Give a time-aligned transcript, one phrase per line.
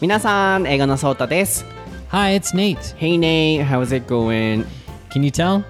[0.00, 1.66] 皆さん、英語のソータです。
[2.10, 2.96] Hi, it's Nate.
[2.96, 4.64] Hey Nate, how's it going?
[5.10, 5.62] Can you tell?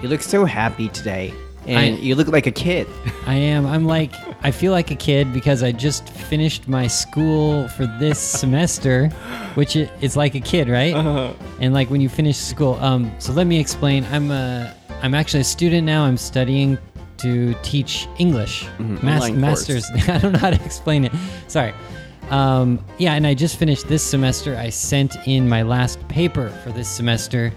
[0.00, 1.34] You look so happy today.
[1.66, 2.86] And I- you look like a kid.
[3.26, 3.66] I am.
[3.66, 4.12] I'm like,
[4.42, 9.10] I feel like a kid because I just finished my school for this semester,
[9.56, 10.94] which i- it's like a kid, right?
[10.94, 11.34] Uh-huh.
[11.60, 14.06] And like when you finish school, um, so let me explain.
[14.10, 16.04] I'm a, I'm actually a student now.
[16.04, 16.78] I'm studying
[17.18, 19.40] to teach English, mm-hmm.
[19.40, 19.84] masters.
[20.08, 21.12] I don't know how to explain it.
[21.46, 21.74] Sorry.
[22.30, 24.56] Um, yeah, and I just finished this semester.
[24.56, 27.52] I sent in my last paper for this semester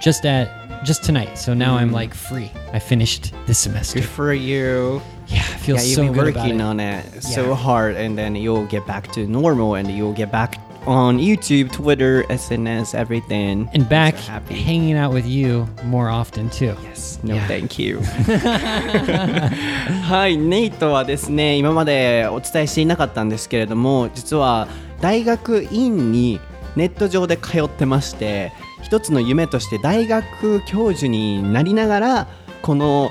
[0.00, 1.36] just at just tonight.
[1.36, 2.50] So now I'm like free.
[2.72, 4.00] I finished this semester.
[4.00, 5.00] Good for you.
[5.26, 6.62] Yeah, I feel Yeah, you've been working it.
[6.62, 10.60] on it so hard, and then you'll get back to normal, and you'll get back
[10.86, 13.68] on YouTube, Twitter, SNS, everything.
[13.74, 16.74] and back So hanging out with you more often too.
[16.84, 17.18] Yes.
[17.22, 17.46] No, Yeah.
[17.48, 18.00] thank you.
[20.08, 24.68] はい、ネイトはですね、今までお伝えしていなかったんですけれども、実は
[25.00, 26.40] 大学院に
[26.76, 32.26] ネット上で通ってまして、一つの夢として大学教授になりながら、
[32.62, 33.10] この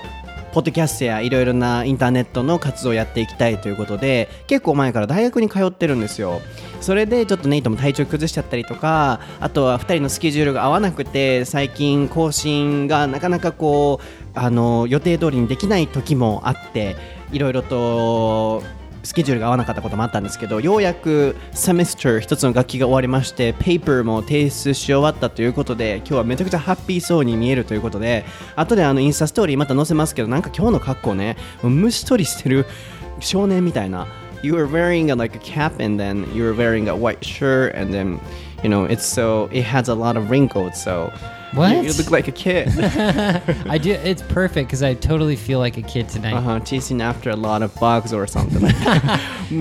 [0.53, 6.39] ポッドキャストやいろいろなインターネットの活動をやっていきたいということで結構前から大学に通ってるんですよ
[6.81, 16.95] それでちょっとネイトも体調崩しちゃったりとかあとは2人のスケジュールが合わなくて最近更新がなかなかこうあの予定通りにできない時もあって
[17.31, 18.61] いろいろと
[19.05, 32.65] スケジュールが合わなかったこともあったんですけどようやくセメスター一つの楽器が終わりましてペーパーも提出し終わったということで今日はめちゃくちゃハッピーそうに見えるということで後であのインスタストーリーまた載せますけどなんか今日の格好ね虫取りしてる
[33.19, 34.07] 少年みたいな
[34.45, 37.73] you were wearing a, like a cap and then you were wearing a white shirt
[37.73, 38.21] and then
[38.63, 41.11] you know it's so it has a lot of wrinkles so
[41.53, 41.71] what?
[41.71, 42.67] You, you look like a kid.
[43.69, 43.91] I do.
[43.91, 46.33] It's perfect because I totally feel like a kid tonight.
[46.33, 46.59] Uh huh.
[46.59, 48.61] Chasing after a lot of bugs or something.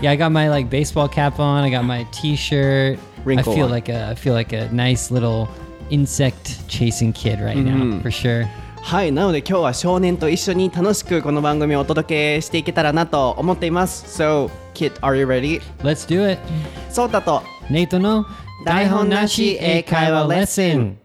[0.00, 1.62] Yeah, I got my like baseball cap on.
[1.62, 2.98] I got my T-shirt.
[3.24, 3.70] Wrinkle I feel on.
[3.70, 5.48] like a I feel like a nice little
[5.90, 7.78] insect chasing kid right mm -hmm.
[7.78, 8.00] now mm-hmm.
[8.00, 8.48] for sure.
[8.86, 14.22] はい、なので今日は少年と一緒に楽しくこの番組をお届けしていけたらなと思っています。
[14.22, 16.40] So, kid, are you ready?Let's do it!
[16.88, 18.24] ソータとネイトの
[18.64, 20.98] 台本なし英会話レッスン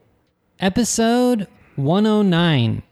[0.59, 1.47] Episode
[1.79, 2.83] 109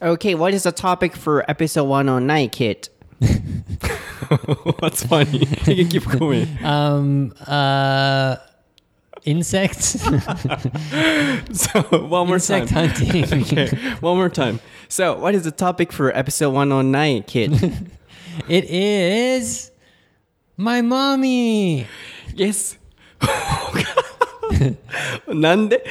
[0.00, 2.97] オーケー、what is the topic for episode 109, Kit?
[4.79, 5.39] What's funny?
[5.67, 8.37] You can keep going Um uh
[9.25, 10.01] insects
[11.53, 13.67] So one more insect time hunting Okay,
[14.01, 14.59] one more time
[14.89, 17.53] So what is the topic for episode 109 kid?
[18.49, 19.71] It is
[20.57, 21.85] my mommy.
[22.35, 22.77] yes
[25.27, 25.83] なんで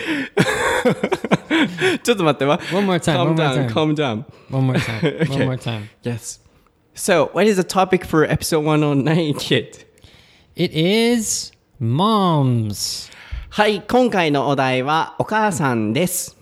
[2.03, 3.71] ちょっと待ってわ One more time, Calm one more down, time.
[3.73, 4.99] calm down One more time.
[4.99, 5.31] Okay.
[5.31, 5.89] One more time.
[6.03, 6.41] Yes.
[6.98, 9.86] So, what is the topic for episode 109, kid?
[10.56, 13.12] It is moms.
[13.50, 16.36] はい、今回のお題はお母さんです。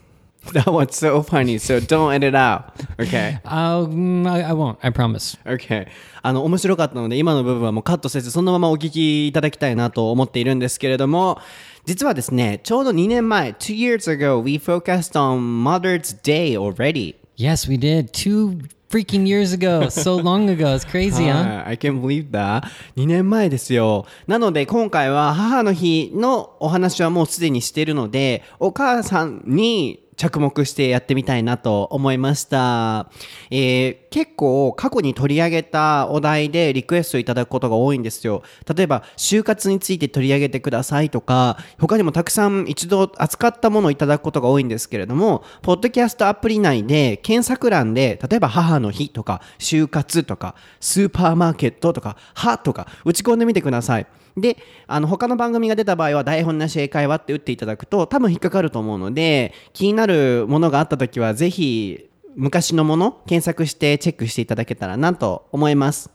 [0.54, 2.72] That was so funny, so don't edit out.
[2.98, 3.42] Okay?
[3.44, 4.78] Um, I, I won't.
[4.82, 5.38] I promise.
[5.44, 5.88] Okay.
[6.22, 11.38] あの、面白かったので、今の部分はもうカットせず、そのままお聞きいただきたいなと思っているんですけれども、
[11.84, 17.16] 実はですね、ちょうど2年前、2 years ago, we focused on Mother's Day already.
[17.36, 19.90] Yes, we did two freaking years ago.
[19.90, 20.76] So long ago.
[20.76, 21.64] It's crazy, huh?
[21.66, 22.64] I can't believe that.
[22.96, 24.06] 2年前ですよ。
[24.28, 33.10] なので今回は母の日のお話はもうすでにしているので、お母さんに着目してやってみたいなと思いました。
[33.52, 38.44] えー結構過去に取り上げたお題でリクエストいただくことが多いんですよ。
[38.74, 54.08] 例えば、就活について取り上げてくださいとか、他にもたくさん一度扱ったものをいただくことが多いんですけれども、ポッドキャストアプリ内で検索欄で、例えば母の日とか、就活とか、スーパーマーケットとか、はとか、打ち込んでみてください。
[54.38, 54.58] で、
[54.88, 66.10] あの、他の番組が出た場合は、台本なし英会話って打っていただくと、多分引っかかると思うので、気になるものがあったときは、ぜひ、昔のもの、検索してチェックしていただけたらなと思います。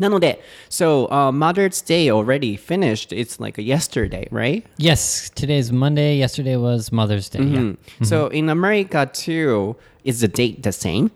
[0.00, 3.16] なので、so, uh, Mother's Day already finished.
[3.16, 4.64] It's like yesterday, right?
[4.76, 6.18] Yes, today's Monday.
[6.18, 7.38] Yesterday was Mother's Day.
[7.38, 7.78] Mm.
[8.02, 11.12] So in America too, is the date the same?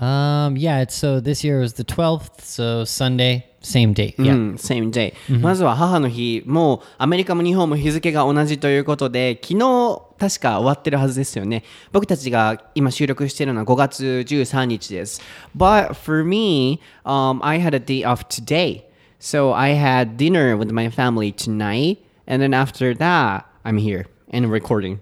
[0.00, 0.46] Yeah.
[0.46, 4.14] Um, yeah, it's so this year was the 12th, so Sunday, same date.
[4.18, 4.34] Yeah.
[4.34, 11.64] うん、same day、まずは母の日、もうアメリカも日本も日付が同じということで、昨日確か終わってるはずですよね。
[11.92, 15.22] 僕たちが今収録しているのは5月13日です。
[15.56, 18.84] But for me,、um, I had a day off today.
[19.18, 21.98] So I had dinner with my family tonight.
[22.26, 25.00] And then after that, I'm here and recording.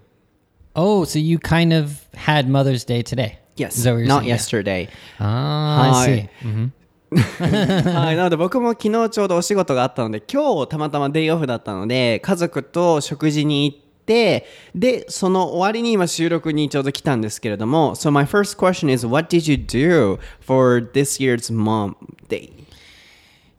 [0.76, 3.38] Oh, so you kind of had Mother's Day today.
[3.59, 4.89] Yes, not yesterday.
[5.19, 6.29] Ah, I see.
[6.41, 6.71] Hi.
[7.11, 14.45] はい、なので僕も昨日ちょうどお仕事があったので今日たまたまデイオフだったので家族と食事に行って
[14.75, 21.95] でその終わりに今収録にちょうど来たんですけれども So my first question is what did you do for this year's mom
[22.27, 22.51] day?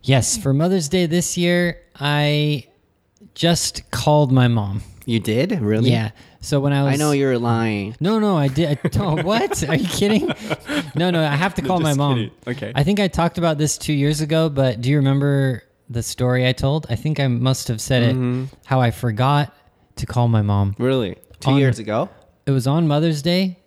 [0.02, 2.68] Yes, for Mother's Day this year, I
[3.34, 4.80] just called my mom.
[5.04, 5.60] You did?
[5.60, 5.90] Really?
[5.90, 6.12] Yeah.
[6.42, 7.96] So when I was I know you're lying.
[8.00, 8.78] No, no, I did.
[8.82, 9.62] I don't, what?
[9.68, 10.32] Are you kidding?
[10.94, 12.16] No, no, I have to call my mom.
[12.16, 12.30] kidding.
[12.46, 12.72] Okay.
[12.74, 16.48] I think I talked about this two years ago, but do you remember the story
[16.48, 16.86] I told?
[16.88, 18.44] I think I must have said Mm-hmm.
[18.44, 18.50] it.
[18.64, 19.54] How I forgot
[19.96, 20.74] to call my mom.
[20.78, 21.16] Really?
[21.40, 22.08] Two On- years ago?
[22.46, 23.58] It was on Mother's Day,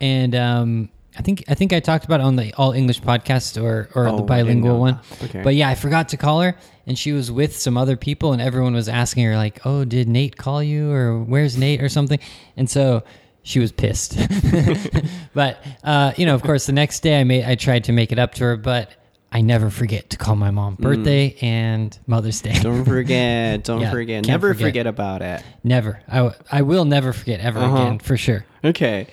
[0.00, 3.60] and um, I think I think I talked about it on the All English podcast
[3.60, 5.00] or or Oh, the bilingual one.
[5.24, 5.42] Okay.
[5.42, 6.54] But yeah, I forgot to call her,
[6.86, 10.08] and she was with some other people, and everyone was asking her like, "Oh, did
[10.08, 12.20] Nate call you, or where's Nate, or something?"
[12.56, 13.02] And so
[13.42, 14.16] she was pissed.
[15.34, 18.12] but uh, you know, of course, the next day I made I tried to make
[18.12, 18.92] it up to her, but
[19.32, 22.52] I never forget to call my mom birthday and Mother's Day.
[22.52, 22.62] Mm.
[22.62, 23.64] Don't forget.
[23.68, 24.26] Don't Yeah, forget.
[24.26, 24.68] Never forget.
[24.68, 25.42] forget about it.
[25.64, 26.00] never.
[26.08, 27.76] I, w- I will never forget ever Uh-huh.
[27.76, 28.44] again for sure.
[28.64, 29.06] Okay.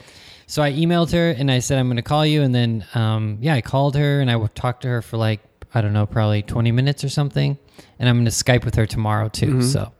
[0.47, 3.38] So I emailed her and I said I'm going to call you, and then um,
[3.42, 5.42] yeah, I called her and I would talk to her for like
[5.74, 7.57] I don't know, probably 20 minutes or something,
[8.00, 9.47] and I'm going to Skype with her tomorrow too.
[9.47, 9.62] Mm-hmm.
[9.62, 9.92] So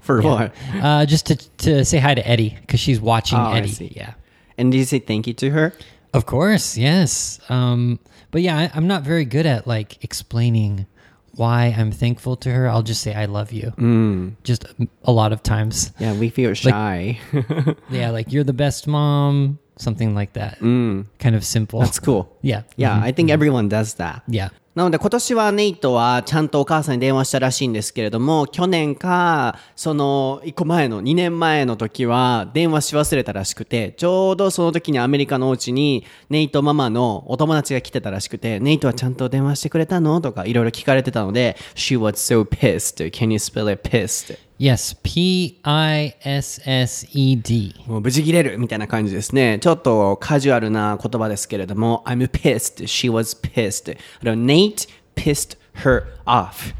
[0.00, 0.54] For what?
[0.80, 3.92] uh, just to to say hi to Eddie because she's watching Oh, Eddie.
[3.94, 4.14] Yeah,
[4.56, 5.72] And did you say thank you to her?
[6.14, 7.38] of course, yes.
[7.50, 7.98] Um,
[8.30, 10.86] but yeah, I, I'm not very good at like explaining
[11.32, 12.66] why I'm thankful to her.
[12.68, 13.72] I'll just say I love you.
[13.76, 14.36] Mm.
[14.42, 14.64] Just
[15.04, 15.92] a lot of times.
[15.98, 17.18] Yeah, we feel shy.
[17.90, 20.58] Yeah, like you're the best mom, something like that.
[20.60, 21.06] mm.
[21.18, 21.80] Kind of simple.
[21.80, 22.26] That's cool.
[22.42, 22.62] yeah.
[22.76, 24.22] Yeah, I think everyone does that.
[24.28, 24.50] Yeah.
[24.74, 40.20] なので今年はネイトはちゃんとお母さんに電話したらしいんですけれども、去年か、その1個前の2年前の時は電話し忘れたらしくて、ちょうどその時にアメリカのお家にネイトママのお友達が来てたらしくて、ネイトはちゃんと電話してくれたの？
[40.20, 43.10] とかいろいろ聞かれてたので、She was so pissed.
[43.10, 44.38] Can you spell it pissed?
[44.59, 47.75] Yes, P I S S E D.
[47.87, 49.59] もう無事切れるみたいな感じですね。
[49.59, 52.85] ちょっとカジュアルな言葉ですけれども、I'm pissed.
[52.85, 53.97] She was pissed.
[54.21, 56.73] あの Nate pissed her off.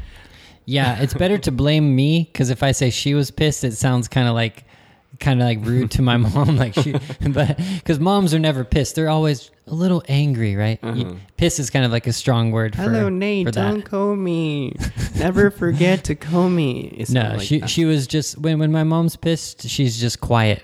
[0.66, 4.08] Yeah, it's better to blame me because if I say she was pissed, it sounds
[4.08, 4.64] kind of like
[5.20, 6.56] kind of like rude to my mom.
[6.56, 10.79] Like she, but because moms are never pissed, they're always a little angry, right?
[10.83, 13.45] You- piss is kind of like a strong word for, Hello, Nate.
[13.47, 14.75] for Don't call me.
[15.17, 16.93] Never forget to call me.
[16.97, 17.69] It's No, like she that.
[17.69, 20.61] she was just when when my mom's pissed, she's just quiet.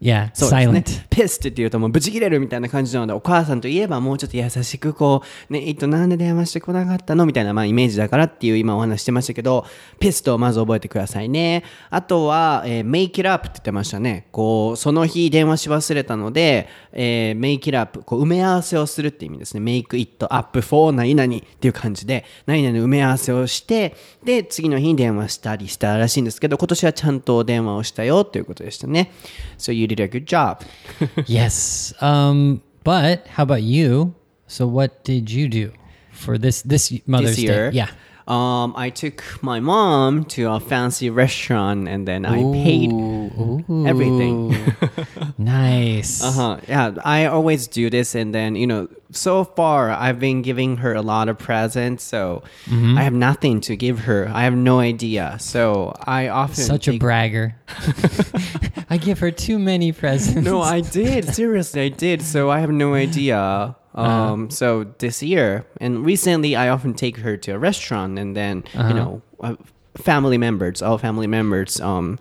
[0.00, 0.72] Yeah, そうです silent.
[1.00, 1.06] ね。
[1.08, 9.64] ピスって言うともうブチ切れるみたいな感じなので、お母さんといえばもうちょっと優しくこう、ね、えっと、なんで電話してこなかったのみたいな、まあ、イメージだからっていう今お話してましたけど、
[9.98, 11.64] ピスとまず覚えてくださいね。
[11.88, 14.26] あとは、えー、make it up って言ってましたね。
[14.30, 19.60] こう、その日電話し忘れたので、えー、make it up、こう、埋め合わせをするって意味ですね。
[19.60, 29.12] make it up for 何々っていう感じで、何々の埋め合わせをして、で、次の日に電話したりしたらしいんですけど、今年はちゃんと電話をしたよということでしたね。
[29.58, 30.58] So you did a good job.
[31.26, 31.94] yes.
[32.00, 34.14] Um, but how about you?
[34.48, 35.72] So what did you do
[36.14, 37.70] for this this Mother's this year.
[37.70, 37.78] Day?
[37.78, 37.88] Yeah.
[38.26, 43.84] Um, I took my mom to a fancy restaurant and then I paid Ooh.
[43.86, 44.56] everything.
[45.38, 46.22] nice.
[46.24, 46.58] Uh-huh.
[46.66, 50.94] Yeah, I always do this and then, you know, so far I've been giving her
[50.94, 52.98] a lot of presents, so Mm-hmm.
[52.98, 54.28] I have nothing to give her.
[54.32, 55.36] I have no idea.
[55.38, 57.54] So I often Such a bragger.
[58.90, 60.44] I give her too many presents.
[60.44, 61.28] No, I did.
[61.34, 62.22] Seriously, I did.
[62.22, 63.76] So I have no idea.
[63.94, 64.32] Uh-huh.
[64.32, 68.64] Um, so this year and recently, I often take her to a restaurant, and then
[68.74, 68.88] Uh-huh.
[68.88, 69.54] you know, uh,
[69.96, 72.18] family members, all family members, um,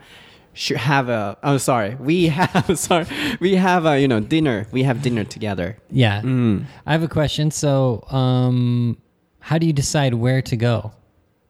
[0.54, 1.36] should have a.
[1.42, 3.06] Oh, sorry, we have sorry,
[3.40, 4.68] we have a you know dinner.
[4.72, 5.78] We have dinner together.
[5.90, 6.22] Yeah.
[6.22, 6.66] Mm.
[6.86, 7.50] I have a question.
[7.50, 8.98] So, um,
[9.40, 10.92] how do you decide where to go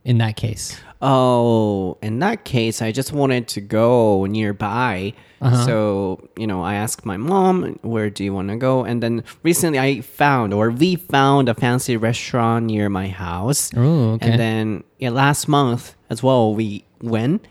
[0.05, 0.79] in that case?
[1.03, 5.13] Oh, in that case, I just wanted to go nearby.
[5.41, 5.65] Uh-huh.
[5.65, 8.85] So, you know, I asked my mom, where do you want to go?
[8.85, 13.69] And then recently I found, or we found a fancy restaurant near my house.
[13.75, 14.31] Ooh, okay.
[14.31, 17.45] And then, yeah, last month as well, we went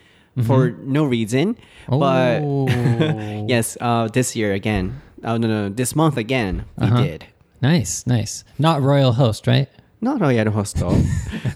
[0.47, 1.59] for no reason.
[1.91, 1.99] oh.
[2.01, 3.03] But Mm-hmm.
[3.19, 3.47] Oh.
[3.49, 5.03] yes, uh, this year again.
[5.25, 7.03] Oh, no, no, this month again, we Uh-huh.
[7.03, 7.27] did.
[7.61, 8.43] Nice, nice.
[8.59, 9.69] Not royal host, right?
[10.03, 10.93] Not Royal Hostel.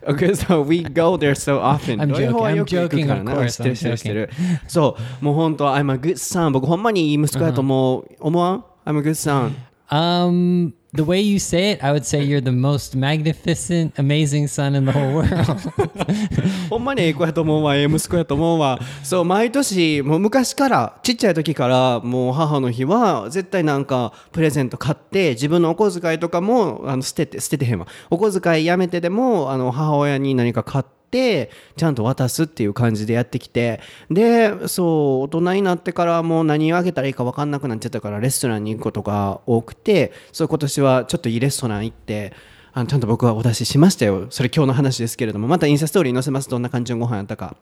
[0.06, 2.00] okay, so we go there so often.
[2.00, 4.30] I'm joking, I'm な joking, of course, I'm 知ってる。
[4.68, 6.52] そう、もう本当、I'm a good son.
[6.52, 8.16] 僕ほんまにいい息子やと思う。
[8.20, 9.50] 思わん ?I'm a good son.
[9.90, 14.74] Um, the way you say it, I would say you're the most magnificent, amazing son
[14.74, 15.28] in the whole world.
[16.70, 18.78] ほんまにええ子やと思うわ、ええ息子やと思うわ。
[19.02, 27.86] そう、毎年、もう昔から、ちっちゃい時から、もう母の日は、絶対なんか、プレゼント買って、自分のお小遣いとかも、あの、捨てて、捨ててへんわ。
[28.10, 42.32] お小遣いやめてでも、あの、母親に何か買って、ちゃんと渡すっていう感じでやってきて、で、そう、大人になってからもう何をあげたらいいか分かんなくなっちゃったから、レストランに行くことが多くて、そう、今年はちょっといいレストラン行って、
[42.72, 44.26] あのちゃんと僕はお出ししましたよ。
[44.30, 46.48] それ今日の話ですけれども、またインスタストーリーに載せます。
[46.50, 47.56] どんな感じのご飯やったか。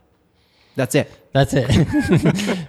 [0.76, 1.08] That's it.
[1.32, 1.70] That's it.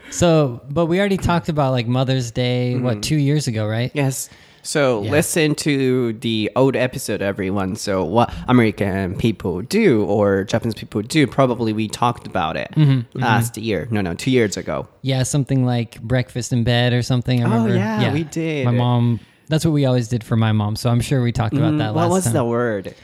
[0.12, 3.92] so, but we already talked about like Mother's Day, what, two years ago, right?
[3.96, 4.30] Yes.
[4.66, 7.76] So listen to the old episode, everyone.
[7.76, 12.74] So what American people do or Japanese people do, probably we talked about it
[13.14, 13.88] last year.
[13.92, 14.88] No, no, two years ago.
[15.04, 17.44] Yeah, something like breakfast in bed or something.
[17.44, 17.76] I Oh, remember.
[17.76, 18.66] yeah, we did.
[18.66, 19.20] My mom.
[19.50, 20.76] That's what we always did for my mom.
[20.76, 22.34] So I'm sure we talked about that Mm, what was time.
[22.34, 22.96] the word?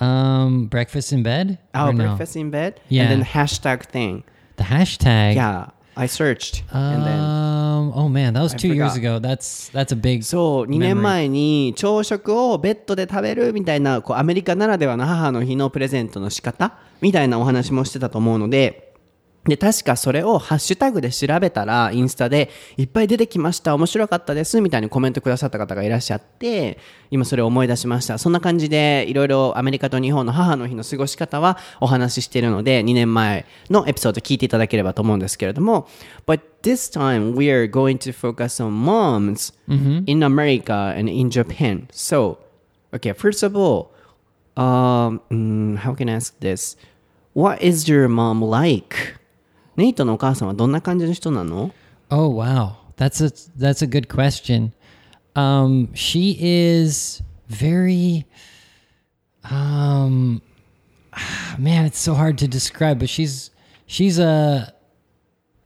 [0.00, 1.58] Um, breakfast in bed.
[1.74, 2.06] Oh, Or no?
[2.06, 2.80] breakfast in bed?
[2.88, 3.02] Yeah.
[3.02, 4.24] And then hashtag thing.
[4.56, 5.34] The hashtag.
[5.34, 5.66] Yeah.
[5.94, 6.64] I searched.
[6.72, 7.92] and then Um.
[7.94, 9.18] Oh man, that was I two years ago.
[9.18, 10.22] That's that's a big.
[10.22, 18.91] そう、2年前に朝食をベッドで食べるみたいな、こうアメリカならではの母の日のプレゼントの仕方みたいなお話もしてたと思うので、
[19.44, 26.78] で、確かそれをハッシュタグで調べたら、インスタでいっぱい出てきました、面白かったです、みたいにコメントくださった方がいらっしゃって、
[27.10, 28.18] 今それを思い出しました。
[28.18, 35.88] そんな感じで、いろいろアメリカと日本の母の日の過ごし方はお話ししているので、2年前のエピソード聞いていただければと思うんですけれども、
[36.24, 39.52] But this time we are going to focus on moms
[40.06, 41.88] in America and in Japan.
[41.90, 42.38] So,
[42.94, 43.90] okay, first of all,
[44.56, 46.76] um, mm, how can I ask this?
[47.34, 49.18] What is your mom like?
[49.75, 51.71] ネイトのお母さんはどんな感じの人なの
[52.09, 54.71] Oh wow, that's a that's a good question.
[55.35, 58.25] Um, she is very.
[59.49, 60.41] Um,
[61.57, 63.51] man, it's so hard to describe, but she's
[63.85, 64.73] she's a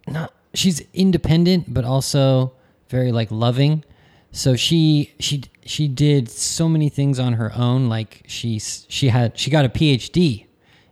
[0.07, 2.53] not she's independent, but also
[2.89, 3.83] very like loving.
[4.31, 7.87] So she she she did so many things on her own.
[7.89, 10.45] Like she's she had she got a PhD,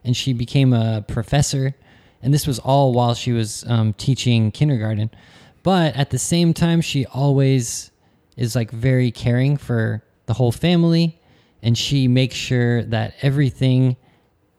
[0.04, 1.76] and she became a professor,
[2.25, 5.11] and this was all while she was um, teaching kindergarten.
[5.63, 7.91] But at the same time, she always
[8.37, 11.21] is like very caring for the whole family,
[11.63, 13.97] and she makes sure that everything,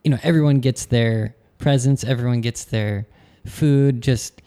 [0.04, 3.06] you know, everyone gets their presents, everyone gets their
[3.44, 4.00] food.
[4.00, 4.42] Just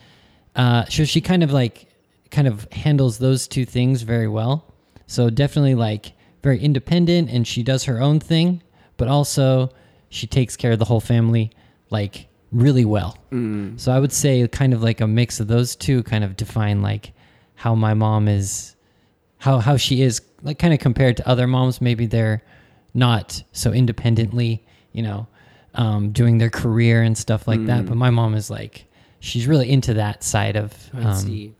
[0.55, 1.87] uh, so she kind of like
[2.31, 4.73] kind of handles those two things very well.
[5.07, 8.63] So definitely like very independent, and she does her own thing,
[8.95, 9.71] but also
[10.07, 11.51] she takes care of the whole family
[11.89, 13.17] like really well.
[13.77, 16.81] So I would say kind of like a mix of those two kind of define
[16.81, 17.13] like
[17.55, 18.75] how my mom is
[19.37, 21.81] how how she is like kind of compared to other moms.
[21.81, 22.43] Maybe they're
[22.93, 25.27] not so independently you know
[25.75, 28.85] um, doing their career and stuff like that but my mom is like
[29.19, 31.55] she's really into that side of um,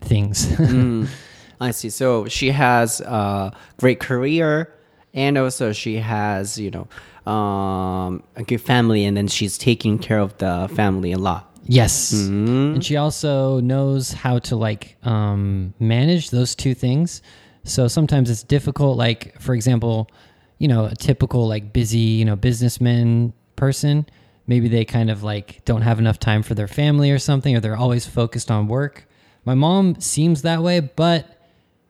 [0.00, 0.46] things.
[1.60, 1.90] I see.
[1.90, 4.72] So she has a great career
[5.14, 6.86] and also she has, you know,
[7.32, 11.50] um, a good family and then she's taking care of the family a lot.
[11.64, 12.12] yes.
[12.12, 17.22] And she also knows how to like um, manage those two things.
[17.62, 20.10] So sometimes it's difficult like for example
[20.58, 24.06] you know a typical like busy you know businessman person
[24.46, 27.60] maybe they kind of like don't have enough time for their family or something or
[27.60, 29.06] they're always focused on work.
[29.46, 31.33] My mom seems that way but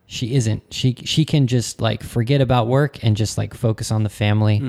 [0.08, 4.04] she isn't she she can just like forget about work and just like focus on
[4.04, 4.60] the family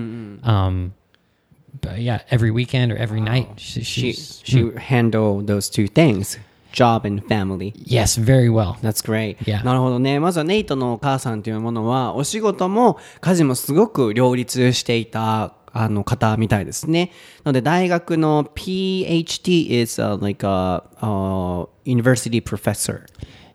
[0.43, 0.93] um
[1.81, 6.37] but yeah every weekend or every night she, She she's, she handle those two things,
[6.73, 7.73] job and family.
[7.77, 9.39] yes very well That's great.
[9.47, 9.63] Yeah.
[9.65, 10.21] なるほどね。
[10.21, 17.13] まずはネイトのお母さんというものは、お仕事も家事もすごく両立していたあの方みたいですね。
[17.45, 23.07] なので大学の PhD is、uh, like a、uh, university professor.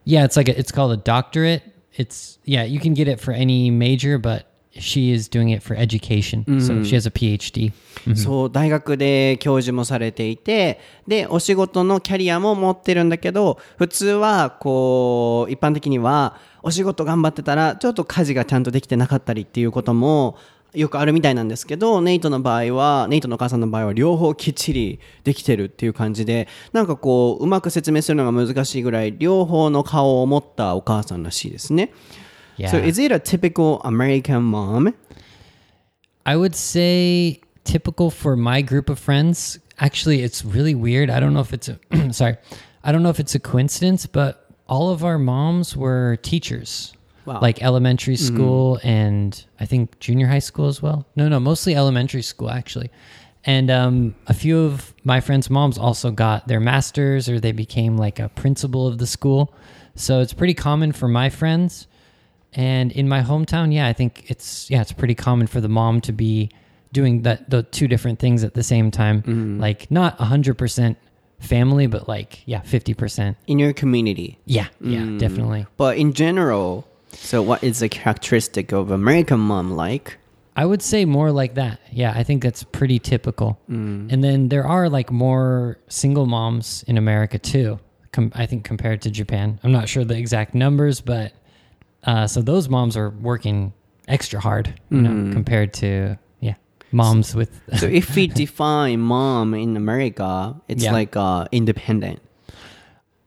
[0.04, 1.62] yeah it's like a, it's called a doctorate
[1.97, 5.75] it's yeah you can get it for any major but she is doing it for
[5.75, 6.45] education.
[6.61, 7.73] So she has a phd
[8.15, 20.37] そう、大学で教授もされていて、で、お仕事のキャリアも持ってるんだけど、普通は、こう、一般的には、お仕事頑張ってたら、ちょっと家事がちゃんとできてなかったりっていうことも、
[20.73, 31.91] よくあるみたいなんですけど、ネイトの場合は、ネイトのお母さんの場合は、両方きっちりできてるっていう感じで、なんかこう、うまく説明するのが難しいぐらい、両方の顔を持ったお母さんらしいですね。
[32.57, 34.93] yeah So, is it a typical American mom?
[36.25, 39.59] I would say typical for my group of friends.
[39.79, 41.09] Actually, it's really weird.
[41.09, 41.79] I don't know if it's a
[42.13, 42.37] sorry.
[42.83, 46.93] I don't know if it's a coincidence, but all of our moms were teachers.
[47.25, 47.39] Wow.
[47.41, 48.35] like elementary mm-hmm.
[48.35, 51.05] school and I think junior high school as well.
[51.15, 52.89] No, no, mostly elementary school actually.
[53.43, 57.97] And um, a few of my friends' moms also got their masters or they became
[57.97, 59.53] like a principal of the school.
[59.95, 61.87] So it's pretty common for my friends.
[62.53, 66.01] And in my hometown, yeah, I think it's yeah, it's pretty common for the mom
[66.01, 66.51] to be
[66.91, 69.21] doing that the two different things at the same time.
[69.21, 69.59] Mm-hmm.
[69.59, 70.97] Like not hundred percent
[71.39, 73.37] family, but like yeah, fifty percent.
[73.47, 74.37] In your community.
[74.45, 75.19] Yeah, yeah, mm.
[75.19, 75.65] definitely.
[75.77, 80.17] But in general, so what is the characteristic of American mom like?
[80.55, 81.79] I would say more like that.
[81.91, 83.57] Yeah, I think that's pretty typical.
[83.67, 87.79] And then there are like more single moms in America too.
[88.11, 91.31] Com- I think compared to Japan, I'm not sure the exact numbers, but
[92.03, 93.71] uh, so those moms are working
[94.09, 96.55] extra hard, you know, compared to yeah
[96.91, 97.49] moms with.
[97.77, 100.91] So if we define mom in America, it's Yeah.
[100.91, 102.19] like uh, independent.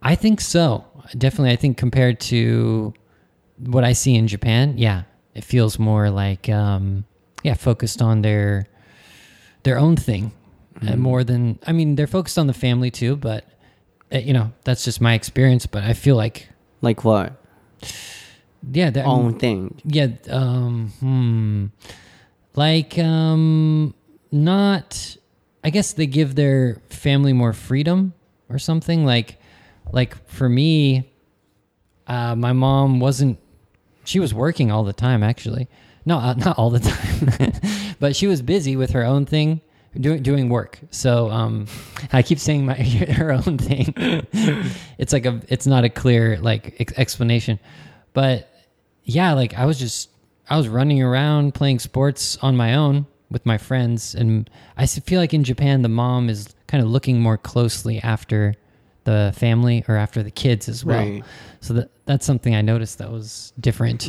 [0.02, 0.84] I think so.
[1.16, 2.92] Definitely, I think compared to
[3.66, 5.02] what I see in Japan, yeah,
[5.35, 7.04] it feels more like um,
[7.42, 8.66] yeah, focused on their
[9.62, 10.33] their own thing
[10.87, 13.44] uh, more than I mean, they're focused on the family too, but
[14.12, 15.66] uh, you know, that's just my experience.
[15.66, 16.49] But I feel like
[16.83, 17.33] Like what?
[18.73, 19.80] yeah, they're, Own thing.
[19.85, 21.66] yeah, um, hmm,
[22.54, 23.94] like um,
[24.33, 25.16] not.
[25.66, 28.12] I guess they give their family more freedom
[28.50, 29.06] or something.
[29.06, 29.38] Like,
[29.92, 31.11] like for me,
[32.06, 33.38] uh, my mom wasn't.
[34.04, 35.68] She was working all the time, actually.
[36.06, 39.61] No, uh, not all the time, but she was busy with her own thing,
[39.99, 40.78] doing doing work.
[40.90, 41.66] So um,
[42.12, 43.94] I keep saying my her own thing.
[44.99, 45.40] it's like a.
[45.49, 47.58] It's not a clear like ex- explanation,
[48.12, 48.49] but
[49.04, 50.11] yeah, like I was just
[50.49, 55.20] I was running around playing sports on my own with my friends, and i feel
[55.20, 58.54] like in Japan the mom is kind of looking more closely after
[59.04, 60.99] the family or after the kids as well.
[60.99, 61.25] Right.
[61.61, 64.08] So that that's something I noticed that was different,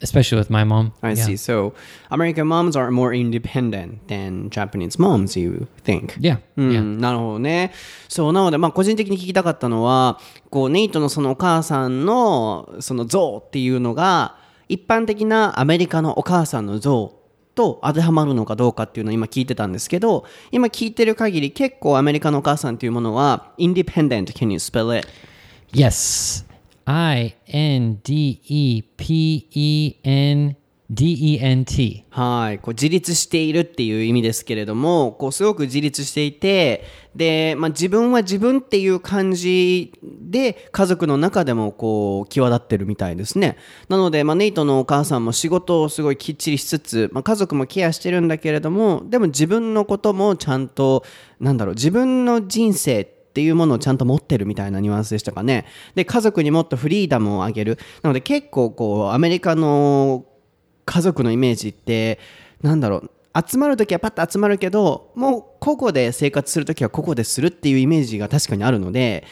[0.00, 0.92] especially with my mom.
[1.02, 1.24] I yeah.
[1.24, 1.36] see.
[1.36, 1.74] So
[2.10, 6.16] American moms are more independent than Japanese moms, you think?
[6.20, 6.80] Yeah, う yeah.
[6.82, 7.72] ん、なるほどね。
[8.08, 14.36] そう、なので、まあ、個人的に聞きたかったのは、こう、ネイトのそのお母さんの、その像っていうのが、
[14.68, 17.14] 一般的なアメリカのお母さんの像
[17.56, 25.08] と当てはまるのかどうかっていうのを今聞いてたんですけど、今聞いてる限り結構アメリカのお母さんというものは、independent, can you spell it?
[25.72, 26.46] Yes,
[26.84, 30.56] I N D E P E N
[30.88, 32.04] D E N T.
[32.10, 36.84] はい、こう自立しているっていう意味ですけれども、こうすごく自立していて、
[37.16, 43.56] で、まあ、自分は自分っていう感じで家族の中でもこう際立ってるみたいですね。
[43.88, 51.04] なので、まあ、ネイトのお母さんも仕事をすごいきっちりしつつ、まあ、家族もケアしてるんだけれども、でも自分のこともちゃんと、
[51.40, 55.66] なんだろう、自分の人生っていうものをちゃんと持ってるみたいなニュアンスでしたかね。
[55.96, 57.76] で、家族にもっとフリーダムをあげる。
[58.02, 60.24] なので結構こう、アメリカの
[60.86, 62.18] 家族のイメージって
[62.62, 63.10] なんだろう。
[63.46, 69.26] 集まる時はパッと集まるけどもう個々で生活する時は個々でするっていうイメージが確かにあるので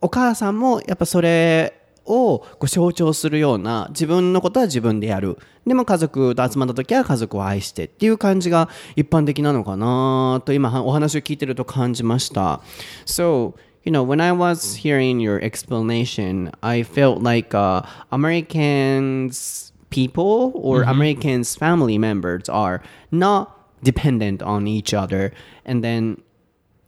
[0.00, 5.38] お母さんもやっぱそれをこう象徴するような自分のことは自分でやる。
[5.66, 12.62] でも家族と集まった時は家族を愛してっていう感じが一般的なのかなと今お話を聞いてると感じました。
[13.04, 20.82] So you know, when I was hearing your explanation, I felt like uh, Americans people or
[20.82, 25.32] Americans family members are not dependent on each other,
[25.64, 26.20] and then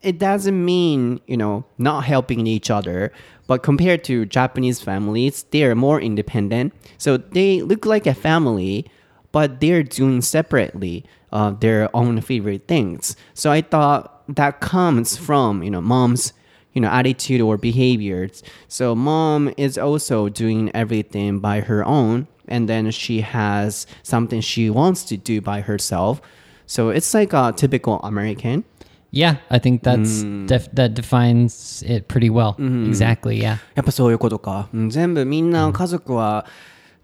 [0.03, 3.13] it doesn't mean you know not helping each other.
[3.47, 8.87] But compared to Japanese families, they are more independent, so they look like a family,
[9.33, 13.17] but they're doing separately uh, their own favorite things.
[13.35, 16.33] So I thought that comes from you know mom's
[16.73, 18.43] you know attitude or behaviors.
[18.69, 24.69] So mom is also doing everything by her own and then she has something she
[24.69, 26.21] wants to do by herself
[26.65, 28.63] so it's like a typical american
[29.12, 32.58] Yeah, I think that's def- that defines it pretty well.
[32.60, 33.38] Exactly.
[33.39, 33.60] Yeah.
[33.74, 36.45] やっぱそういうことか、うん全部みんな家族は、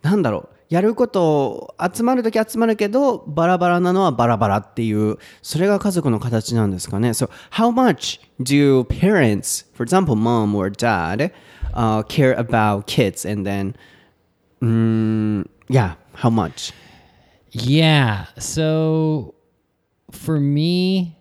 [0.02, 13.50] なんだろうやること集まるとき集まるけどバラバラなのはバラバラっていうそれが家族の形なんですかね So how much do parents for example mom or dad、uh, care about kids and
[13.50, 13.74] then、
[14.63, 16.73] mm, yeah how much
[17.59, 18.27] Yeah.
[18.39, 19.35] So
[20.11, 21.17] for me,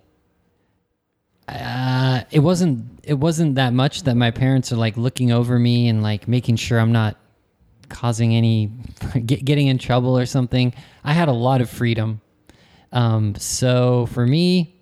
[1.47, 5.87] uh, it wasn't it wasn't that much that my parents are like looking over me
[5.87, 7.17] and like making sure I'm not
[7.87, 8.71] causing any
[9.25, 10.73] get, getting in trouble or something.
[11.03, 12.21] I had a lot of freedom.
[12.91, 14.75] Um, so for me,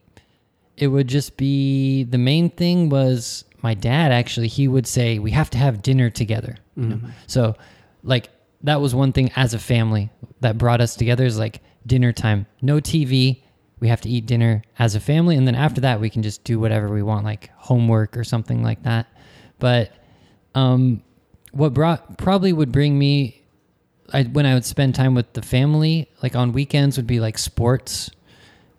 [0.78, 5.32] it would just be the main thing was my dad actually he would say we
[5.32, 7.00] have to have dinner together you know?
[7.28, 7.56] so
[8.04, 8.30] like
[8.63, 12.45] that was one thing as a family that brought us together is like dinner time.
[12.62, 13.41] No TV.
[13.80, 16.45] We have to eat dinner as a family, and then after that, we can just
[16.45, 19.08] do whatever we want, like homework or something like that.
[19.60, 19.91] But
[20.56, 21.04] um,
[21.52, 23.43] what brought probably would bring me
[24.12, 27.38] I, when I would spend time with the family, like on weekends, would be like
[27.38, 28.12] sports.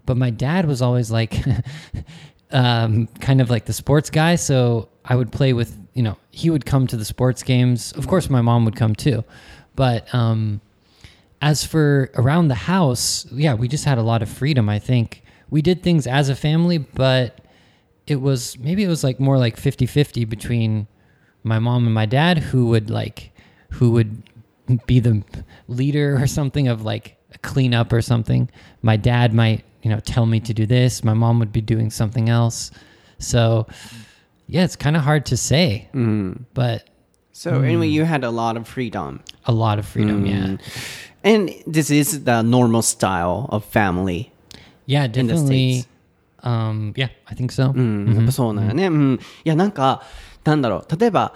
[0.07, 1.35] But my dad was always like,
[2.51, 4.37] um, kind of like the sports guy.
[4.37, 7.93] So I would play with, you know, he would come to the sports games.
[7.93, 9.25] Of course, my mom would come too.
[9.75, 10.61] But um,
[11.43, 14.69] as for around the house, yeah, we just had a lot of freedom.
[14.69, 17.41] I think we did things as a family, but
[18.07, 20.87] it was maybe it was like more like 50 50 between
[21.43, 23.33] my mom and my dad who would like,
[23.71, 24.23] who would
[24.87, 25.23] be the
[25.69, 28.51] leader or something of like a cleanup or something.
[28.83, 31.05] My dad might, you know, tell me to do this.
[31.05, 32.71] My mom would be doing something else.
[33.19, 33.67] So,
[34.47, 35.89] yeah, it's kind of hard to say,
[36.55, 36.89] but
[37.37, 39.21] So anyway, you had a lot of freedom.
[39.47, 40.25] a lot of freedom.
[40.25, 40.57] Yeah.
[41.25, 44.31] And this is the normal style of family.
[44.87, 45.81] Yeah, the definitely.
[45.81, 45.89] States.
[46.45, 47.73] Um, yeah, I think so.
[47.75, 48.87] うん、やっぱそうなんよね。
[48.87, 49.15] うん。
[49.45, 50.03] いや、なんか、
[50.45, 50.97] なんだろう。
[50.97, 51.35] 例えば、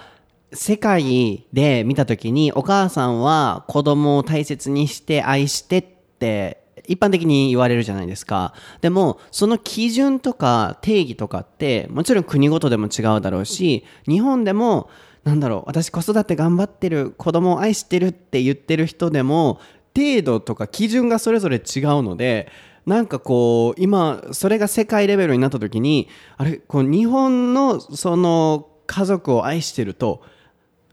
[0.52, 8.54] 世界で見たときに、お母さんは子供を大切にして愛してって、一般的に言われるじゃないですか。
[8.82, 14.88] でも、その基準とか定義とかって、もちろん国ごとでも違うだろうし、日本でも、
[15.28, 19.60] なんだろう、私子育て頑張ってる、子供を愛してるって言ってる人でも、
[19.94, 22.50] 程度とか基準がそれぞれ違うので、
[22.86, 30.22] なんかこう今それが世界レベルになった時にあれこう日本のその家族を愛してると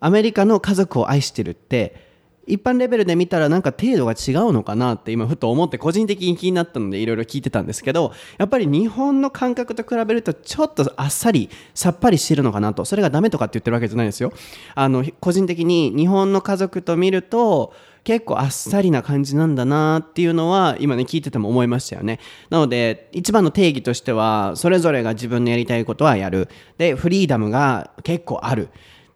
[0.02, 2.05] アメリカの家族を愛してるって
[2.48, 12.86] 一般レベルで見たらなんか程度が違うのかなって今ふと思って個人的に気になったのでいろいろ聞いてたんですけどやっぱり日本の感覚と比べるとちょっとあっさりさっぱりしてるのかなと。
[12.86, 14.32] それがダメとかって言ってるわけじゃないですよ。
[14.76, 22.20] あの個人的に日本の家族と見ると結構あっさりな感じなんだなっていうのは今ね聞いてても思いましたよね。
[22.52, 26.48] なので一番の定義としてはそれぞれが自分のやりたいことはやる。
[26.78, 28.70] でフリーダムが結構ある。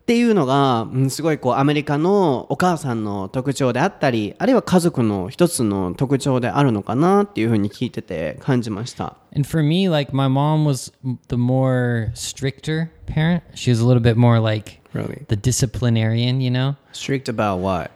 [0.09, 10.91] っていうのが、うんすごいこうアメリカのお母さんの特徴であったりあるいは家族の一つの特徴であるのかなっていうふうに聞いてて感じました And for me, like my mom was
[11.27, 13.43] the more stricter parent.
[13.53, 15.25] She was a little bit more like Really?
[15.27, 16.75] the disciplinarian, you know?
[16.91, 17.91] strict about what?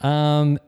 [0.00, 0.58] Um,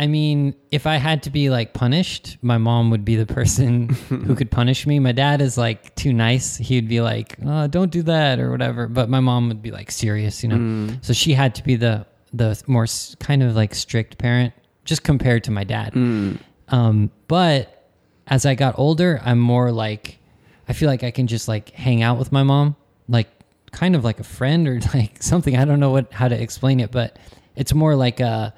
[0.00, 3.88] I mean, if I had to be like punished, my mom would be the person
[4.08, 4.98] who could punish me.
[4.98, 6.56] My dad is like too nice.
[6.56, 8.88] He'd be like, oh, "Don't do that" or whatever.
[8.88, 10.56] But my mom would be like serious, you know.
[10.56, 11.04] Mm.
[11.04, 12.86] So she had to be the the more
[13.18, 14.54] kind of like strict parent,
[14.86, 15.92] just compared to my dad.
[15.92, 16.38] Mm.
[16.68, 17.92] Um, but
[18.26, 20.18] as I got older, I'm more like
[20.66, 22.74] I feel like I can just like hang out with my mom,
[23.06, 23.28] like
[23.70, 25.58] kind of like a friend or like something.
[25.58, 27.18] I don't know what how to explain it, but
[27.54, 28.54] it's more like a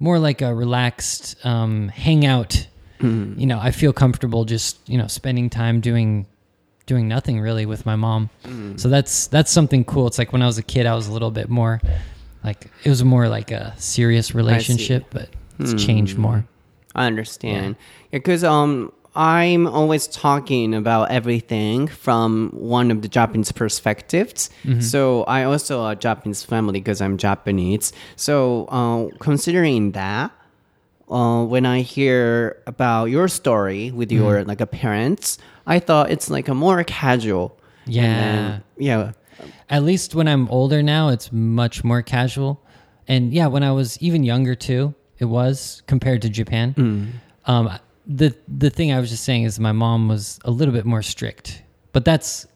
[0.00, 2.66] more like a relaxed um, hangout.
[3.00, 6.26] You know, I feel comfortable just you know spending time doing
[6.86, 8.28] doing nothing really with my mom.
[8.76, 10.06] So that's that's something cool.
[10.08, 11.80] It's like when I was a kid, I was a little bit more
[12.42, 15.28] like it was more like a serious relationship, but
[15.60, 16.44] it's changed more.
[16.94, 17.76] I understand.
[18.10, 24.50] Yeah, Because um, I'm always talking about everything from one of the Japanese perspectives.
[24.80, 27.92] So I also a Japanese family because I'm Japanese.
[28.16, 30.30] So uh, considering that,
[31.10, 36.28] uh, when I hear about your story with your like a parents, I thought it's
[36.30, 37.58] like a more casual.
[37.86, 38.02] Yeah.
[38.02, 39.12] then- yeah.
[39.70, 42.60] At least when I'm older now, it's much more casual.
[43.06, 46.74] And yeah, when I was even younger too, it was compared to Japan.
[47.46, 47.70] Um,
[48.08, 51.02] the the thing I was just saying is my mom was a little bit more
[51.02, 52.46] strict, but that's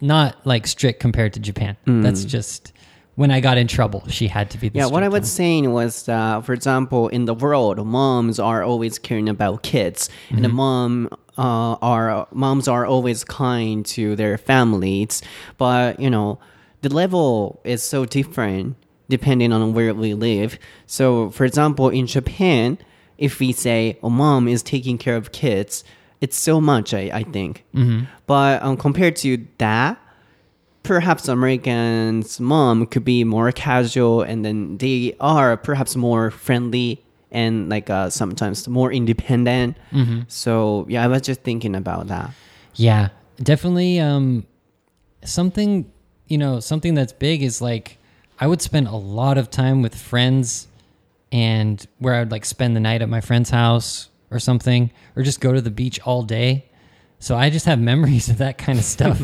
[0.00, 1.76] not like strict compared to Japan.
[1.86, 2.02] Mm.
[2.02, 2.72] That's just
[3.14, 5.72] when I got in trouble, she had to be the Yeah, what I was saying
[5.72, 10.48] was that, for example, in the world, moms are always caring about kids, and the
[10.48, 10.56] mm-hmm.
[10.56, 15.22] mom uh, are moms are always kind to their families.
[15.58, 16.40] But you know,
[16.80, 18.76] the level is so different
[19.10, 20.58] depending on where we live.
[20.86, 22.78] So, for example, in Japan,
[23.18, 25.84] if we say, "Oh, mom is taking care of kids,"
[26.20, 26.92] it's so much.
[26.94, 27.64] I I think.
[28.26, 29.98] But um, compared to that
[30.82, 37.68] perhaps Americans' mom could be more casual, and then they are perhaps more friendly and
[37.68, 39.76] like uh, sometimes more independent.
[40.28, 42.30] So yeah, I was just thinking about that.
[42.74, 43.08] Yeah,
[43.42, 43.98] definitely.
[43.98, 44.46] Um,
[45.24, 45.90] something
[46.28, 47.98] you know, something that's big is like
[48.38, 50.68] I would spend a lot of time with friends,
[51.34, 55.24] and where I would like spend the night at my friend's house or something, or
[55.24, 56.70] just go to the beach all day.
[57.18, 59.20] So I just have memories of that kind of stuff.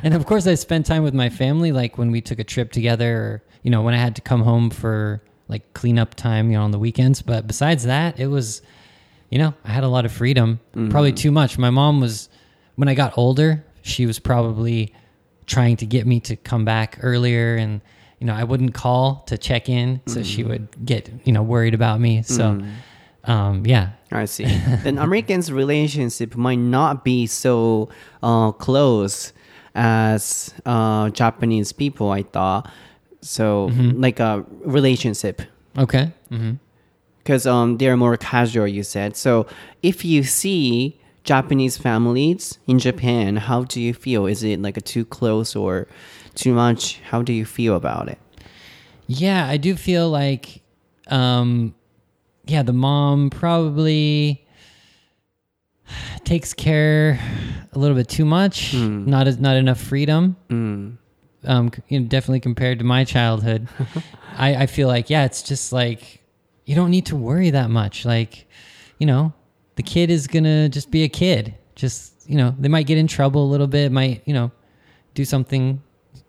[0.02, 2.72] and of course, I spent time with my family, like when we took a trip
[2.72, 6.58] together, or you know, when I had to come home for like cleanup time, you
[6.58, 7.22] know, on the weekends.
[7.22, 8.60] But besides that, it was,
[9.30, 10.58] you know, I had a lot of freedom.
[10.74, 10.90] Mm-hmm.
[10.90, 11.56] Probably too much.
[11.56, 12.28] My mom was,
[12.74, 14.92] when I got older, she was probably
[15.46, 17.80] trying to get me to come back earlier and
[18.24, 21.74] you know i wouldn't call to check in so she would get you know worried
[21.74, 22.22] about me.
[22.22, 22.58] So
[23.24, 23.90] um yeah.
[24.10, 24.44] I see.
[24.84, 27.90] then Americans' relationship might not be so
[28.22, 29.34] uh, close
[29.74, 32.10] as uh, Japanese people.
[32.10, 32.70] I thought.
[33.20, 33.70] So,
[34.06, 35.42] like a relationship.
[35.76, 36.12] okay.
[37.18, 39.16] Because um, they're more casual you said.
[39.16, 39.46] So
[39.82, 44.26] if you see japanese families in japan how do you feel?
[44.26, 45.88] Is it like a too close or
[46.34, 47.00] too much?
[47.10, 48.18] How do you feel about it?
[49.06, 50.62] Yeah i do feel like
[51.08, 51.74] um
[52.46, 54.46] yeah the mom probably
[56.24, 57.18] takes care
[57.72, 60.36] a little bit too much not as not enough freedom.
[61.44, 63.68] Um you know, definitely compared to my childhood.
[64.38, 66.22] I, I feel like yeah it's just like
[66.64, 68.06] you don't need to worry that much.
[68.06, 68.46] Like
[68.98, 69.34] you know
[69.76, 71.54] the kid is gonna just be a kid.
[71.74, 74.50] Just you know they might get in trouble a little bit might you know
[75.12, 75.82] do something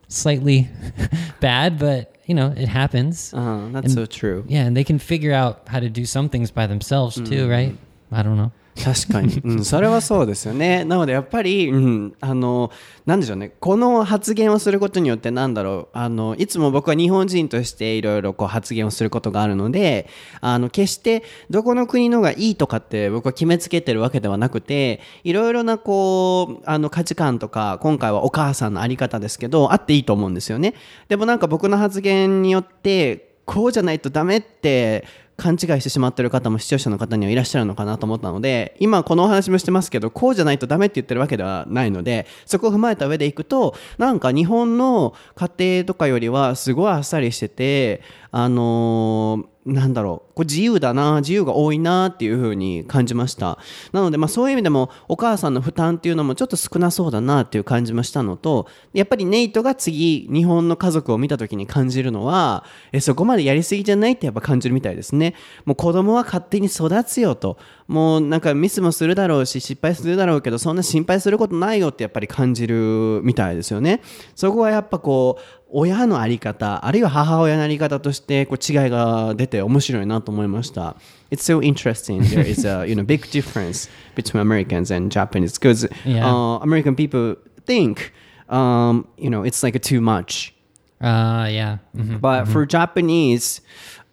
[0.07, 0.69] slightly
[1.39, 3.33] bad but you know it happens.
[3.33, 4.43] Uh, that's And- so true.
[4.47, 7.75] yeah and they can figure out how to do some things by themselves too right?
[8.11, 8.51] I don't know
[8.83, 10.83] 確かに、 うん、それはそうですよね。
[10.83, 12.71] なのでやっぱり、うん、あの
[13.05, 13.53] なんでしょうね。
[13.59, 15.97] この発言をすることによってなんだろう。
[15.97, 20.07] あのいつも僕は日本人としていろいろこう発言をすることがあるので
[20.41, 30.73] あの決してどこの国のがいいとかって僕は決めつけてるわけではなくていろいろなこうあの価値観とか今回はお母さんのあり方ですけどあっていいと思うんですよね。
[31.07, 35.05] でもなんか僕の発言によってこうじゃないとダメって
[35.37, 50.33] 勘違いしてしまってる方も視聴者の方にはいらっしゃるのかなと思ったので今このお話もしてますけどこうじゃないとダメって言ってるわけではないのでそこを踏まえた上でいくとなんか日本の家庭とかよりはすごいあっさりしててあのーなんだろう。
[50.35, 53.57] これ自由だな自由が多いなっていう風に感じました。
[53.93, 65.33] なのでまあそういう意味でもお母さんの負担っていうのもちょっと少なそうだなっていう感じもしたのとやっぱりネイトが次日本の家族を見た時に感じるのはえそこまでやりすぎじゃないってやっぱ感じるみたいですね。
[65.65, 67.57] もう子供は勝手に育つよと。
[67.87, 74.01] もうなんかミスもするだろうし失敗するだろうけどそんな心配することないよってやっぱり感じるみたいですよね
[74.33, 80.95] そこはやっぱこう親のあり方あるいは母親のあり方としてこう違いが出て面白いなと思いました
[81.29, 85.87] It's so interesting there is a you know big difference between Americans and Japanese because
[86.07, 87.35] uh, American people
[87.67, 88.13] think
[88.49, 90.53] um, you know it's like too much
[91.01, 92.19] uh yeah Mhm.
[92.19, 93.61] but for Japanese,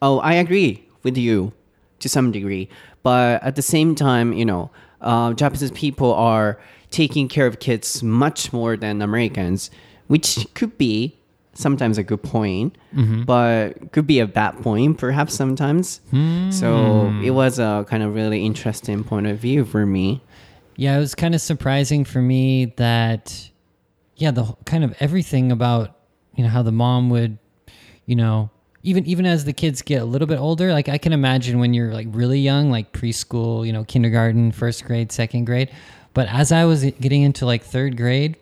[0.03, 1.53] oh, I agree with you
[2.01, 2.69] to some degree.
[3.03, 6.59] But at the same time, you know, uh, Japanese people are
[6.91, 9.71] taking care of kids much more than Americans,
[10.07, 11.17] which could be
[11.55, 12.77] sometimes a good point,
[13.27, 16.01] but could be a bad point perhaps sometimes.
[16.51, 20.21] So it was a kind of really interesting point of view for me.
[20.77, 23.51] Yeah, it was kind of surprising for me that,
[24.17, 25.97] yeah, the kind of everything about
[26.37, 27.37] you know how the mom would,
[28.07, 28.51] you know,
[28.83, 31.75] even even as the kids get a little bit older, like I can imagine when
[31.75, 35.71] you're like really young, like preschool, you know, kindergarten, first grade, second grade,
[36.15, 38.37] but as I was getting into like third grade,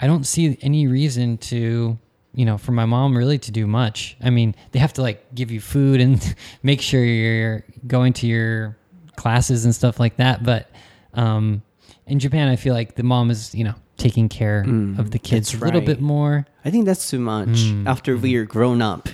[0.00, 1.98] I don't see any reason to.
[2.34, 4.16] You know, for my mom really to do much.
[4.22, 8.26] I mean, they have to like give you food and make sure you're going to
[8.26, 8.78] your
[9.16, 10.42] classes and stuff like that.
[10.42, 10.70] But
[11.12, 11.60] um,
[12.06, 15.18] in Japan, I feel like the mom is, you know, taking care mm, of the
[15.18, 15.86] kids a little right.
[15.86, 16.46] bit more.
[16.64, 17.86] I think that's too much mm.
[17.86, 18.22] after mm.
[18.22, 19.08] we're grown up.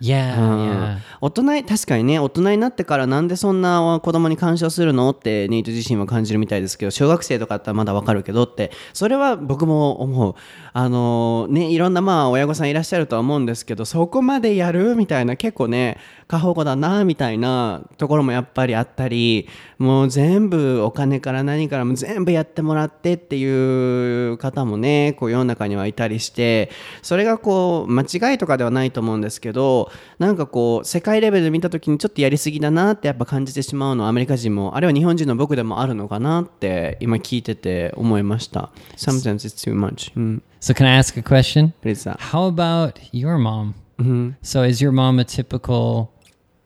[0.00, 0.98] Yeah, yeah.
[1.20, 5.10] 大人確かにね大人になってからなんでそんな子供に干渉するの？
[5.10, 10.34] ってネイト自身は感じるみたいですけど小学生とかだったらまだわかるけどってそれは僕も思う
[10.72, 15.98] あのねいろんなまあ親御さんいらっしゃるとは思うんですけどそこまでやるみたいな結構ね
[16.30, 26.70] 過保護だなみたいなところもやっぱりあったりもう全部お金から何からも全部やってもらってっていう方もねこう世の中にはいたりして
[27.02, 29.90] それがこう間違いとかではないと思うんですけど
[30.20, 41.72] なんかこう世界レベルで見た時にちょっとやりすぎだなってやっぱ感じてしまうのはアメリカ人もあるいは日本人の僕でもあるのかなって今聞いてて思いました Sometimes it's too much、うん、So can I ask a question?
[41.82, 43.74] Please, uh, How about your mom?
[44.00, 44.30] Mm-hmm.
[44.42, 46.12] So is your mom a typical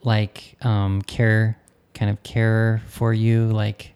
[0.04, 1.58] like um care
[1.94, 3.94] kind of care for you, like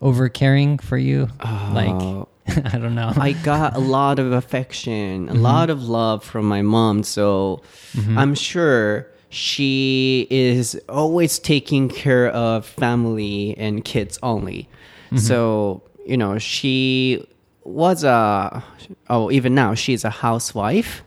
[0.00, 1.28] over caring for you?
[1.42, 2.28] Like oh.
[2.46, 3.12] I don't know.
[3.16, 5.42] I got a lot of affection, a mm-hmm.
[5.42, 7.02] lot of love from my mom.
[7.02, 7.62] So
[7.92, 8.18] mm-hmm.
[8.18, 14.68] I'm sure she is always taking care of family and kids only.
[15.06, 15.18] Mm-hmm.
[15.18, 17.26] So, you know, she
[17.64, 18.62] was a,
[19.08, 21.02] oh, even now, she's a housewife.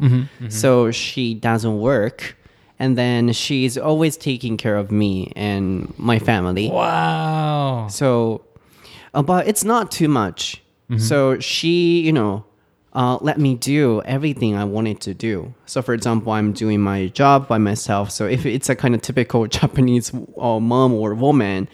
[0.49, 2.35] So she doesn't work.
[2.79, 6.69] And then she's always taking care of me and my family.
[6.69, 7.87] Wow.
[7.89, 8.43] So,
[9.13, 10.61] uh, but it's not too much.
[10.97, 12.45] So she, you know,
[12.93, 15.53] uh, let me do everything I wanted to do.
[15.65, 18.09] So, for example, I'm doing my job by myself.
[18.09, 21.67] So, if it's a kind of typical Japanese uh, mom or woman,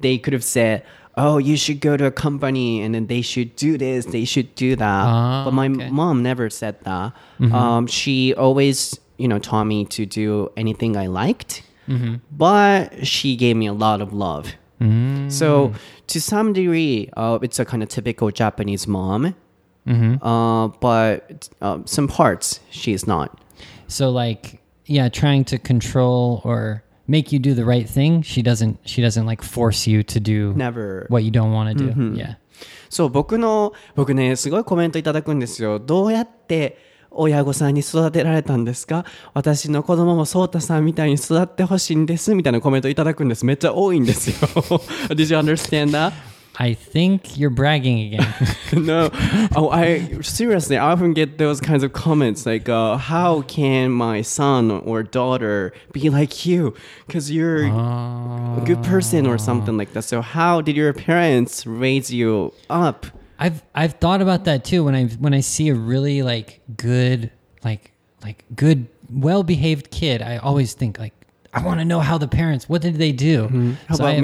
[0.00, 0.84] they could have said,
[1.16, 4.54] "Oh, you should go to a company, and then they should do this, they should
[4.54, 5.90] do that." Ah, but my okay.
[5.90, 7.12] mom never said that.
[7.52, 11.63] Um, she always, you know, taught me to do anything I liked,
[12.31, 14.53] but she gave me a lot of love.
[15.29, 15.73] So
[16.07, 19.35] to some degree, uh, it's a kind of typical Japanese mom.
[19.87, 23.39] Uh, but uh, some parts she is not.
[23.87, 28.21] So like yeah, trying to control or make you do the right thing.
[28.23, 31.05] She doesn't she doesn't like force you to do Never.
[31.09, 32.15] what you don't want to do.
[32.15, 32.35] Yeah.
[32.89, 35.79] そう僕の僕ねすごいコメントいただくんですよ。
[35.79, 36.77] どうやって
[37.10, 43.44] 親御さんに育てられたんですか私の子供もソータさんみたいに育ってほしいんですみたいなコメントいただくんです。
[43.44, 44.34] めっちゃ多いんですよ。
[45.10, 46.12] Did you understand that?
[46.60, 48.84] I think you're bragging again.
[48.84, 49.10] no,
[49.56, 54.20] oh, I seriously, I often get those kinds of comments like, uh, "How can my
[54.20, 56.74] son or daughter be like you?
[57.06, 62.12] Because you're a good person or something like that." So, how did your parents raise
[62.12, 63.06] you up?
[63.40, 67.30] I've I've thought about that too when I when I see a really like good
[67.64, 70.20] like like good well behaved kid.
[70.20, 71.14] I always think like
[71.54, 73.44] I want to know how the parents what did they do.
[73.44, 73.72] Mm-hmm.
[73.88, 74.20] How So I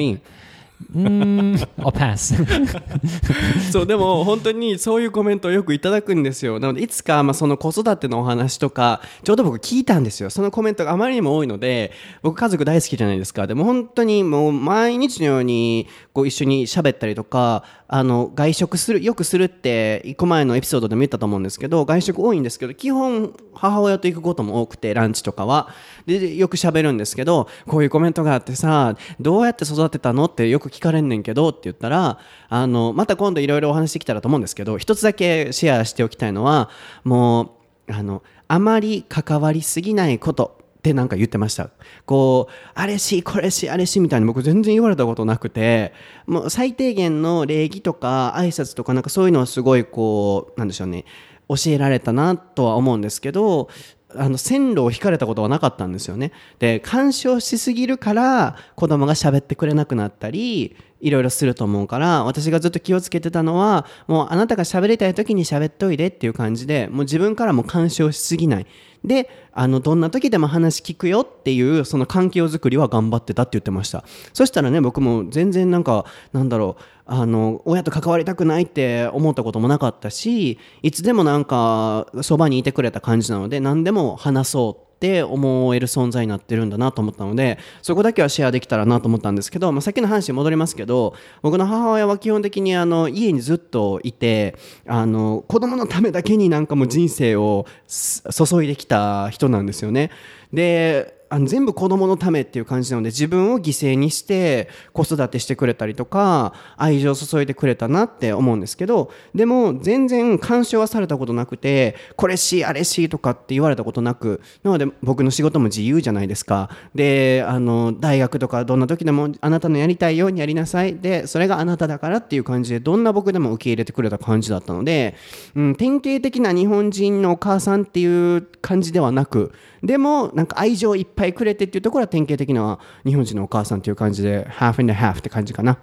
[0.93, 1.67] about have- me?
[1.79, 2.35] I'll pass.
[3.73, 25.69] そうでも本当にそういうコメントをよくいただくんですよなのでいつかまあその子育てのお話とかちょうど僕聞いたんですよそのコメントがあまりにも多いので僕家族大好きじゃないですかでも本当にもう毎日のようにこう一緒に喋ったりとかあの外食するよくするって一個前のエピソードでも言ったと思うんですけど外食多いんですけど基本母親と行くことも多くてランチとかは
[26.07, 36.71] でよく喋るんですけどこういうコメントがあってさどうやって育てたのってよく聞かれんねんけどって言ったらあのまた今度いろいろお話できたらと思うんですけど一つだけシェアしておきたいのは
[37.05, 37.57] も
[37.89, 41.71] うあのあまり関わりすぎないことってなんか言ってました。
[42.05, 45.93] こうあれしこれしあれしみたいに僕全然言われたことなくて
[46.27, 51.05] もう最低限の礼儀とか挨拶とかなんかそういうのはすごいこうなんでしょうね。
[51.49, 53.69] 教えられたなとは思うんですけど
[54.15, 56.33] あの線路を引かれたことはなかったんですよね。
[56.59, 68.67] で干渉しすぎるから子供が喋ってくれなくなったりいろいろすると思うから私がずっと気をつけてたのはもうあなたが喋りたい時に喋っといでっていう感じでもう自分からも干渉しすぎない。
[69.05, 74.05] であのどんな時でも話聞くよっていうその環境づくりは頑張ってたって言ってました。
[74.33, 94.57] そしたらね僕も全然なんかなんだろうあの親と関わりたくないって思ったこともなかったしいつでもなんかそばにいてくれた感じなので何でも話そうってって思える存在になってるんだなと思ったのでそこだけはシェアできたらなと思ったんですけど、まあ、さっきの話に戻りますけど僕の母親は基本的にあの家にずっといて
[94.87, 100.11] あの子供のためだけになんかもう人生を注いできた人なんですよね。
[100.53, 116.71] であの全部子供のためっていう感じなので自分を犠牲にして子育てしてくれたりとか愛情を注いでくれたなって思うんですけどでも全然干渉はされたことなくてこれしあれしとかって言われたことなくなので僕の仕事も自由じゃないですか。
[116.95, 120.97] であの大学とかどんな時でもあなたのやりたいようにやりなさい。
[120.97, 125.15] でそれがあなただからっていう感じでどんな僕でも受け入れてくれた感じだったので、
[125.55, 135.78] うん、典型的な日本人のお母さんっていう感じではなくでもなんか愛情いっぱくれてっていうところは典型的な日本人のお母さんっていう感じで half and a half って感じかな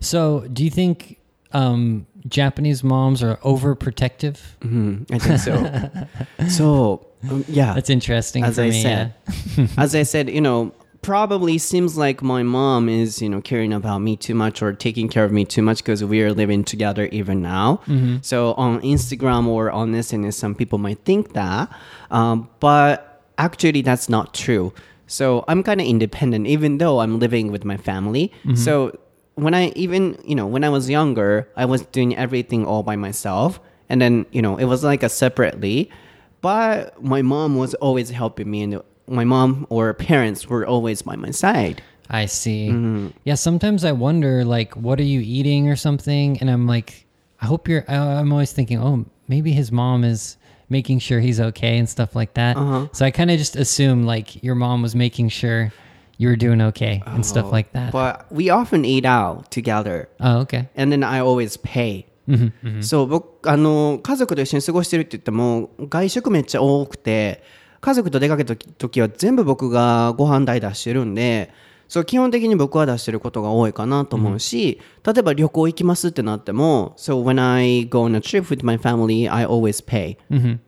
[0.00, 1.16] So, do you think
[1.52, 4.36] um, Japanese moms are overprotective?
[4.62, 8.82] うん I think so so um, yeah That's interesting as for I me.
[8.82, 9.12] said
[9.76, 14.00] as I said you know probably seems like my mom is you know caring about
[14.00, 17.06] me too much or taking care of me too much because we are living together
[17.12, 17.80] even now
[18.20, 21.68] so on instagram or on sns some people might think that
[22.10, 24.73] um, but actually that's not true
[25.07, 28.97] so i'm kind of independent even though i'm living with my family so
[29.35, 32.95] when i even you know when i was younger i was doing everything all by
[32.95, 35.89] myself and then you know it was like a separately
[36.41, 41.15] but my mom was always helping me and my mom or parents were always by
[41.15, 42.69] my side I see.
[42.69, 43.07] Mm-hmm.
[43.23, 46.37] Yeah, sometimes I wonder, like, what are you eating or something?
[46.39, 47.05] And I'm like,
[47.41, 47.85] I hope you're.
[47.89, 50.37] I'm always thinking, oh, maybe his mom is
[50.72, 52.56] making sure he's okay and stuff like that.
[52.56, 52.88] Uh-huh.
[52.92, 55.72] So I kind of just assume like your mom was making sure
[56.18, 57.88] you were doing okay and stuff like that.
[57.88, 60.68] Oh, but we often eat out together oh, okay.
[60.74, 62.06] and then I always pay
[62.82, 67.42] そう僕あの家族と一緒に過ごしてるって言っても外食めっちゃ多くて
[67.80, 71.50] 家族と出かけた時は全部僕がご飯代出してるんで
[71.93, 80.17] そう基本的に僕は出してることが多いかなと思うし、例えば旅行行きますってなっても So when I go on a trip with my family I always pay、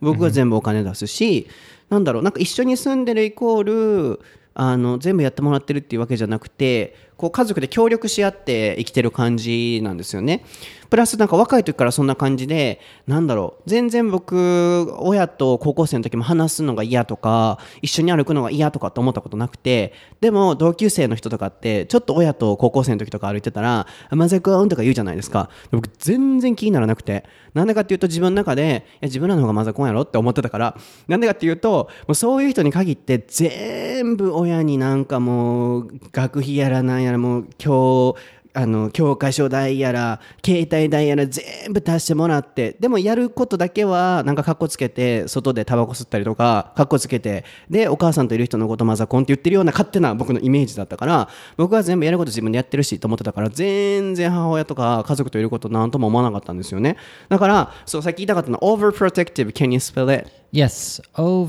[0.01, 1.47] 僕が全部お金出すし
[1.89, 4.21] なんだろうなんか一緒に住んでるイコール
[4.53, 10.43] あの全部やってもらってるっていうわけじゃなくてこう家族で協力し合って生きてる感じなんですよね。
[10.89, 25.49] プラスなんか若い時からそんな感じでなんだろう全然僕親と高校生の時も話すのが嫌とか一緒に歩くのが嫌とかって思ったことなくてでも同級生の人とかってちょっと親と高校生の時とか歩いてたら「マゼくん」とか言うじゃないですか。
[25.71, 38.15] 僕全然気にならなくてなんでかっていうと自分の中でいや自分らの方がマザコンやろって思ってたからなんでかっていうともうそういう人に限って全部親になんかもう学費やらなんやらもう今日
[38.57, 56.95] あの教科書代やら携帯代やら全部足してもらってでもやることだけはなんかかっこつけて外でタバコ吸ったりとかかっこつけてでお母さんといる人のことマザコンって言ってるような勝手な僕のイメージだったから僕は全部やること自分でやってるしと思ってたから全然母親とか家族といることなんとも思わなかったんですよね。
[57.27, 60.31] だからそうさっき言いたかったの overprotective can you spell it?
[60.53, 61.45] Yes, O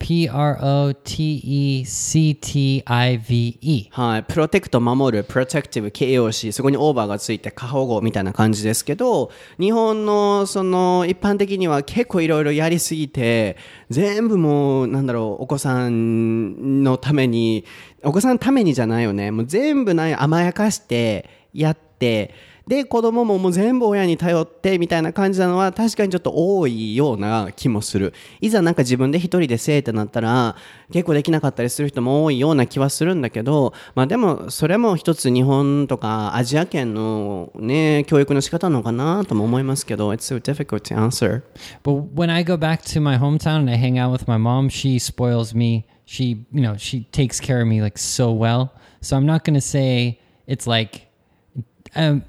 [0.00, 3.88] P R O T E C T I V E.
[3.90, 9.30] はい、プロテクト守る、プロテクティブ形容詞、そこにオーバーがついて過保護みたいな感じですけど、
[9.60, 13.58] 日本のその一般的には結構いろいろやりすぎて、
[13.90, 17.66] 全部もう、なんだろう、お子さんのために、
[18.02, 22.34] お子さんのためにじゃないよね、もう全部ない甘やかしてやって、
[22.70, 30.54] で子供ももう全部親に頼ってみたいな感じなのは確かにちょっと多いような気もするいざなんか自分で一人でせえってなったら
[30.92, 41.42] 結構できなかったりする人も多いような気はするんだけどまあでもそれも一つ日本とかアジア圏のね教育の仕方なのかなとも思いますけど It's so difficult to answer
[41.82, 44.68] But when I go back to my hometown and I hang out with my mom,
[44.68, 45.88] she spoils me.
[46.04, 48.72] She, you know, she takes care of me like so well.
[49.00, 51.08] So I'm not going to say it's like
[51.96, 52.22] um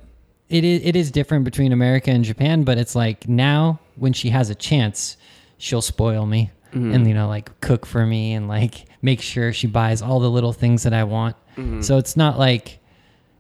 [0.52, 4.30] it is it is different between America and Japan, but it's like now when she
[4.30, 5.18] has a chance,
[5.58, 6.94] she'll spoil me mm-hmm.
[6.94, 10.30] and you know like cook for me and like make sure she buys all the
[10.30, 11.36] little things that I want.
[11.58, 11.82] Mm-hmm.
[11.82, 12.80] So it's not like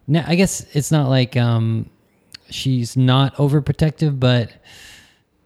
[0.07, 1.89] now I guess it's not like um
[2.49, 4.51] she's not overprotective, but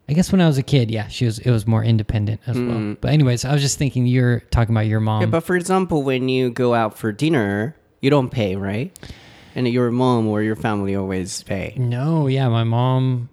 [0.07, 1.39] I guess when I was a kid, yeah, she was.
[1.39, 2.78] It was more independent as well.
[2.78, 2.97] Mm.
[3.01, 5.22] But anyways, I was just thinking you're talking about your mom.
[5.22, 8.95] Yeah, but for example, when you go out for dinner, you don't pay, right?
[9.56, 13.30] And your mom or your family always pay, no, yeah, my mom,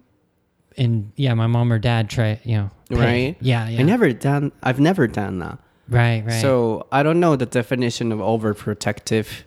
[0.77, 2.95] and yeah, my mom or dad try, you know, pay.
[2.95, 3.37] right?
[3.41, 4.53] Yeah, yeah, I never done.
[4.63, 5.59] I've never done that.
[5.89, 6.41] right, right.
[6.41, 9.43] So I don't know the definition of overprotective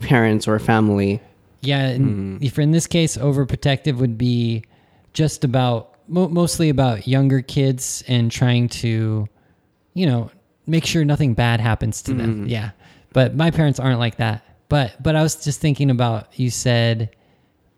[0.00, 1.22] parents or family.
[1.62, 2.44] yeah, and mm-hmm.
[2.44, 4.64] if in this case, overprotective would be
[5.14, 9.26] just about mo- mostly about younger kids and trying to,
[9.94, 10.30] you know,
[10.66, 12.34] make sure nothing bad happens to them.
[12.42, 12.46] Mm-hmm.
[12.48, 12.70] Yeah,
[13.14, 14.44] but my parents aren't like that.
[14.70, 17.14] But but I was just thinking about you said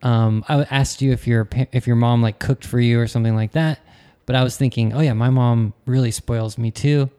[0.03, 3.35] um, I asked you if your if your mom like cooked for you or something
[3.35, 3.81] like that.
[4.27, 7.11] But I was thinking, oh yeah, my mom really spoils me too.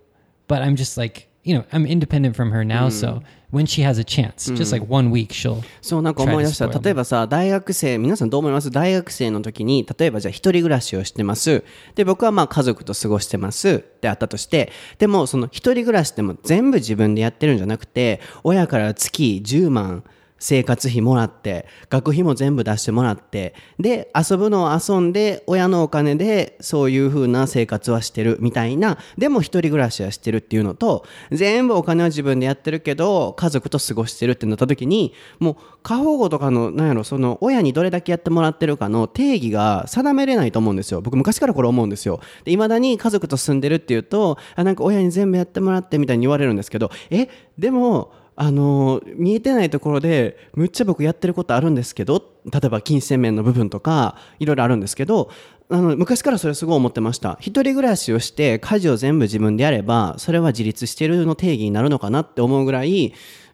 [0.48, 3.22] But I'm just like you know I'm independent from her now, so
[3.52, 6.66] when she has a chance, just like one week, she'll そうなんか思い出した。
[6.66, 6.84] Try to spoil me.
[6.86, 8.72] 例えばさ、大学生、皆さんどう思います？
[8.72, 11.64] 大学生の時に、例えばじゃあ一人暮らしをしてます。
[11.96, 20.04] で、僕はまあ家族と過ごしてますってあったとして、でもその一人暮らしでも全部自分でやってるんじゃなくて、親から月10万、
[20.40, 41.02] 生活費もらって学費も全部出してもらってで遊ぶのを遊んで親のお金でそういう風な生活はしてるみたいなでも一人暮らしはしてるっていうのと全部お金は自分でやってるけど家族と過ごしてるってなった時にもう過保護とかのなんやろその親にどれだけやってもらってるかの定義が定めれないと思うんですよ。
[41.02, 42.20] 僕昔からこれ思うんですよ。
[42.44, 47.30] で未だに家族と住んでるっていうとあなんか親に全部やってもらってみたいに言われるんですけどえ？
[47.58, 55.30] でもあの見えてないところでむっちゃ僕やってることあるんですけど例えば金銭面の部分とかいろいろあるんですけど
[55.70, 57.38] あの昔からそれすごい思ってました。
[57.40, 63.14] 一人暮らしをして家事を全部自分でやればそれは自立してるの定義になるのかなって思うぐらい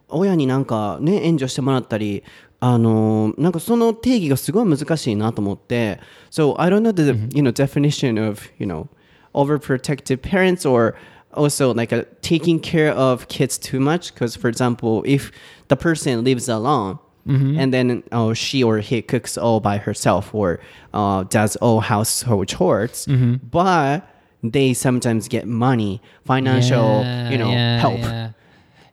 [0.09, 2.23] 親になんかね援助してもらったり
[2.59, 5.99] あのなんかその定義がすごい難しいなと思って
[6.31, 8.87] So I don't know the、you know definition of you know
[9.33, 10.95] overprotective parents or
[11.33, 15.31] also like a, taking care of kids too much because for example if
[15.67, 20.59] the person lives alone and then oh, she or he cooks all by herself or
[20.95, 23.07] uh, does all household chores
[23.51, 24.01] but
[24.41, 27.99] they sometimes get money financial Yeah, you know yeah, help.
[27.99, 28.31] yeah.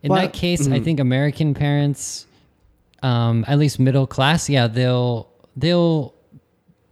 [0.02, 2.26] In But- that case, I think American parents,
[3.02, 6.12] um, at least middle class, yeah, they'll they'll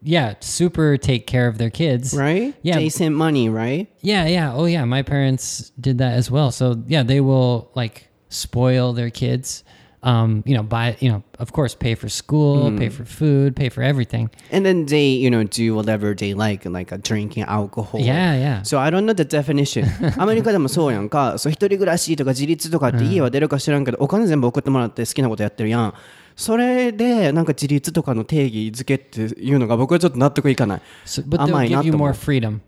[0.04, 2.14] yeah, super take care of their kids.
[2.14, 2.56] right?
[2.62, 2.78] Yeah.
[2.78, 3.88] They sent money, right?
[4.02, 4.54] Yeah, yeah.
[4.54, 4.86] Oh, yeah.
[4.86, 6.52] My parents did that as well.
[6.52, 9.64] So yeah, they will like spoil their kids.
[10.02, 13.68] Um, you know, buy you know, of course, pay for school, pay for food, pay
[13.68, 14.30] for everything.
[14.50, 18.00] And then they, you know, do whatever they like, like uh, drinking alcohol.
[18.00, 18.62] Yeah, yeah.
[18.62, 19.86] So I don't know the definition.
[20.18, 21.38] アメリカでもそうやんか。
[21.38, 25.94] そう一人暮らしとか自立とかって家は出るか知らんけど、お金全部送ってもらって好きなことやってるやん。
[26.37, 30.83] それでなんか自立とかの定義づけっていうのが僕はちょっと納得いかない。
[31.07, 32.61] So, but they'll 甘いな give you more freedom.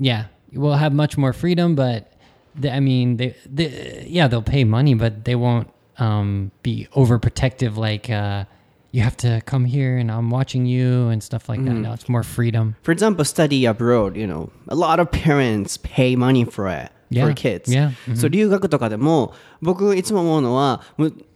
[0.00, 2.04] Yeah, we'll have much more freedom, but
[2.58, 7.76] they, I mean, they, they, yeah, they'll pay money, but they won't um, be overprotective.
[7.76, 8.44] Like uh,
[8.92, 11.74] you have to come here, and I'm watching you, and stuff like that.
[11.74, 12.76] No, it's more freedom.
[12.82, 17.26] For example, study abroad, you know, a lot of parents pay money for it, Yeah.
[17.26, 17.68] for kids.
[17.70, 17.92] Yeah.
[18.16, 20.82] そう留学とかでも、僕いつも思うのは、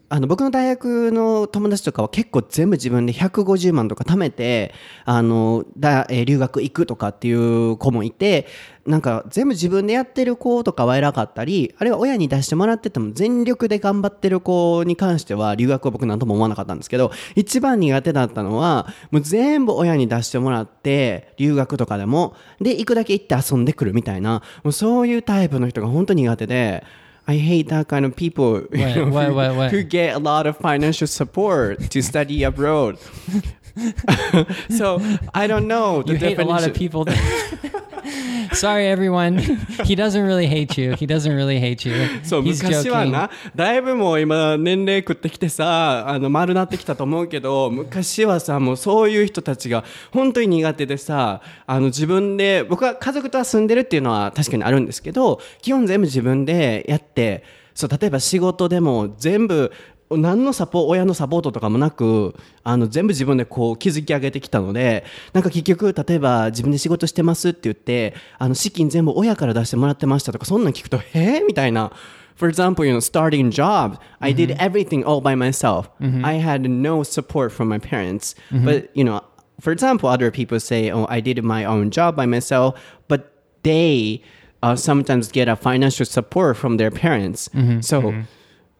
[0.09, 4.73] あの僕の大学の友達とかは結構全部自分で150万とか貯めて、
[5.05, 8.47] あの、だえー留学行くとかっていう子もいて、
[8.87, 26.85] なんか全部自分でやってる子とかは偉かったり、あるいは親に出してもらってても全力で頑張ってる子に関しては留学は僕なんとも思わなかったんですけど、一番苦手だったのは、もう全部親に出してもらって、留学とかでも、で、行くだけ行って遊んでくるみたいな、もうそういうタイプの人が本当に苦手で、
[27.29, 31.91] I hate that kind of people you know, who, who get a lot of financial support
[31.91, 32.99] to study abroad.
[34.71, 35.01] so
[35.35, 36.73] I don't know the You hate a lot of definition.
[36.73, 37.07] people.
[38.53, 39.39] Sorry, everyone.
[39.85, 40.93] He doesn't really hate you.
[40.93, 41.95] He doesn't really hate you.
[42.23, 57.45] そう昔は.なだいぶもう今年齢食ってきてさあの丸なってきたと思うけど昔はさもうそういう人たちが本当に苦手でさあの自分で僕は家族とは住んでるっていうのは確かにあるんですけど基本全部自分でやって
[57.75, 59.71] そう例えば仕事でも全部
[60.11, 71.93] 何のサポ親のサポートとかもなくあの全部自分でこう築き上げてきたのでなんか結局例えば自分で仕事してますって言ってあの資金全部親から出してもらってましたとかそんなん聞くとえー、みたいな
[72.37, 75.89] For example, you know, starting job, I did everything all by myself.
[76.23, 78.35] I had no support from my parents.
[78.63, 79.23] But you know,
[79.59, 82.79] for example, other people say, "Oh, I did my own job by myself,"
[83.09, 83.33] but
[83.63, 84.23] they
[84.63, 87.49] uh, sometimes get a financial support from their parents.
[87.81, 88.13] So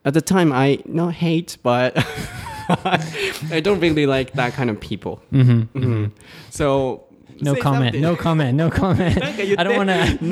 [0.05, 1.97] at the time I not hate, but
[2.69, 5.21] I don't really like that kind of people.
[5.31, 5.51] Mm-hmm.
[5.51, 5.79] Mm-hmm.
[5.79, 6.21] mm-hmm.
[6.49, 7.03] So
[7.41, 9.59] no comment, no comment, no comment, no comment.
[9.59, 9.89] I don't want
[10.21, 10.25] to.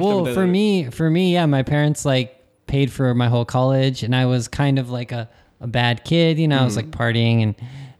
[0.00, 2.32] well, for me, for me, yeah, my parents like
[2.66, 5.28] paid for my whole college, and I was kind of like a,
[5.60, 6.38] a bad kid.
[6.38, 6.62] You know, mm-hmm.
[6.62, 6.76] I was mm.
[6.76, 7.54] like partying and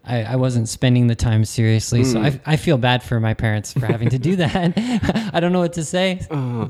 [0.06, 2.04] I, I wasn't spending the time seriously.
[2.04, 4.72] So I, I feel bad for my parents for having to do that.
[5.34, 6.20] I don't know what to say.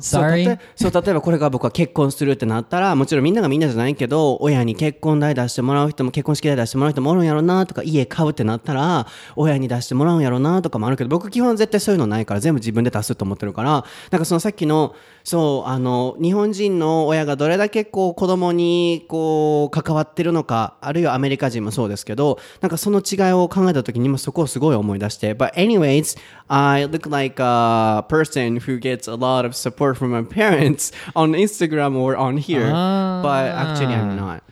[0.00, 0.58] Sorry.
[0.74, 9.06] そう例えばこれが僕は結婚するってなったらもちろんみんながみんなじゃないけど 親に結婚代出してもらう人も結婚式代出してもらう人もおるんやろなとか家買うってなったら
[9.36, 14.94] 親に出してもらうんやろなとかもあるけど僕基本絶対そういうのないから全部自分で出すと思ってるからなんかそのさっきの
[15.26, 26.16] そうあの日本人の親がどれだけこう子供にこう関わってるのかあるいはアメリカ人もそうですけどなんかその違いを考えた時にもそこをすごい思い出して But anyways
[26.46, 31.32] I look like a person who gets a lot of support from my parents on
[31.32, 34.44] Instagram or on here but actually I'm not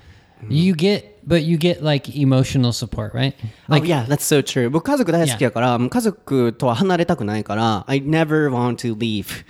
[0.51, 3.35] You get, but you get like emotional support, right?
[3.68, 4.68] Like, oh, yeah, that's so true.
[4.68, 9.47] 僕家族大好きやから、もう家族とは離れたくないから、I never want to leave.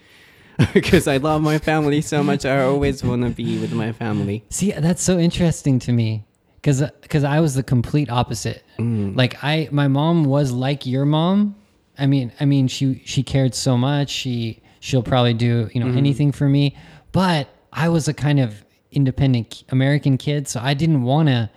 [0.72, 4.44] Because I love my family so much, I always want to be with my family.
[4.50, 6.24] See, that's so interesting to me
[6.64, 8.64] because because I was the complete opposite.
[8.78, 9.16] Mm.
[9.16, 11.56] Like I, my mom was like your mom.
[11.98, 14.08] I mean, I mean, she she cared so much.
[14.08, 15.96] She she'll probably do you know mm.
[15.96, 16.76] anything for me.
[17.12, 21.50] But I was a kind of independent American kid, so I didn't want to.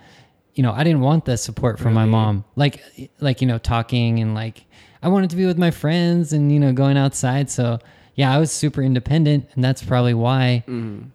[0.54, 2.44] You know, I didn't want the support from my mom.
[2.56, 2.82] Like
[3.20, 4.66] like you know, talking and like
[5.02, 7.48] I wanted to be with my friends and you know going outside.
[7.48, 7.78] So
[8.17, 10.63] yeah, I was super independent, and that's probably why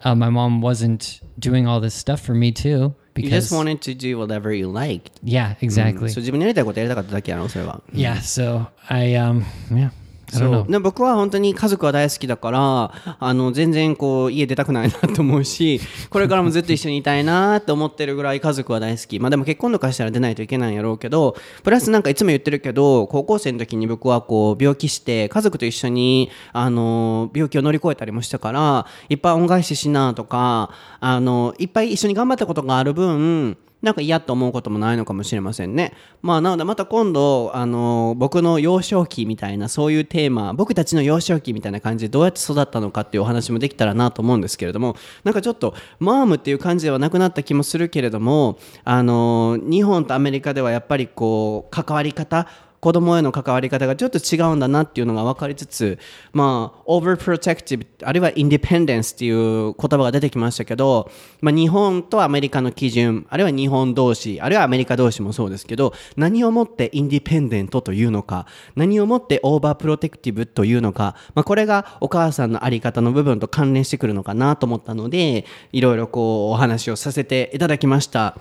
[0.03, 2.95] uh, my mom wasn't doing all this stuff for me too.
[3.17, 5.11] You Because just wanted to do whatever you liked.
[5.25, 6.09] yeah, exactly.
[6.11, 7.83] そう自分のやりたいことやりたかっただけやろ、それは。
[7.93, 9.91] yeah, so I um yeah, I
[10.34, 15.80] そう.で僕は本当に家族は大好きだからあの全然こう家出たくないなと思うし
[16.10, 35.94] これからもずっと一緒にいたいなって思ってるぐらい家族は大好きまあでも結婚とかしたら出ないといけないんやろうけどプラスなんかいつも言ってるけど高校生の時に僕はこう病気して家族と一緒にあの病気を乗り越えたりもしたからいっぱい恩返ししなとかあのいっぱい一緒に頑張ったことがある分なんか嫌と思うこともないのかもしれませんね。
[36.22, 52.48] まあ、なのでまた今度、あの、僕の幼少期みたいな、そういうテーマ、僕たちの幼少期みたいな感じでどうやって育ったのかっていうお話もできたらなと思うんですけれども、なんかちょっと、マームっていう感じではなくなった気もするけれども、あの、日本とアメリカではやっぱりこう、関わり方、
[52.84, 55.98] 子供への関わり方がちょっと違うんだなっていうのが分かりつつ
[56.34, 61.10] まあ overprotective あるいは independence っていう言葉が出てきましたけど、
[61.40, 78.38] まあ、日本とアメリカの基準あるいは日本同士あるいはアメリカ同士もそうですけど何をもってインディペンデントというのか何をもってオーバープロテクティブというのか、まあ、これがお母さんのあり方の部分と関連してくるのかなと思ったのでいろいろこうお話をさせていただきました。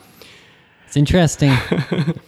[0.90, 1.52] It's interesting.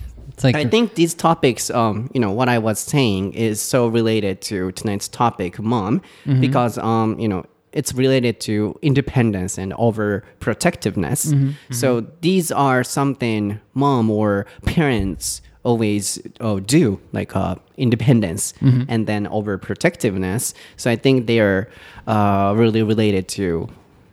[0.34, 3.86] It's like I think these topics, um, you know, what I was saying is so
[3.86, 6.40] related to tonight's topic, mom, mm-hmm.
[6.40, 11.26] because, um, you know, it's related to independence and overprotectiveness.
[11.26, 11.74] Mm-hmm, mm-hmm.
[11.74, 18.84] So these are something mom or parents always oh, do, like uh, independence mm-hmm.
[18.88, 20.52] and then overprotectiveness.
[20.76, 21.68] So I think they are
[22.06, 23.68] uh, really related to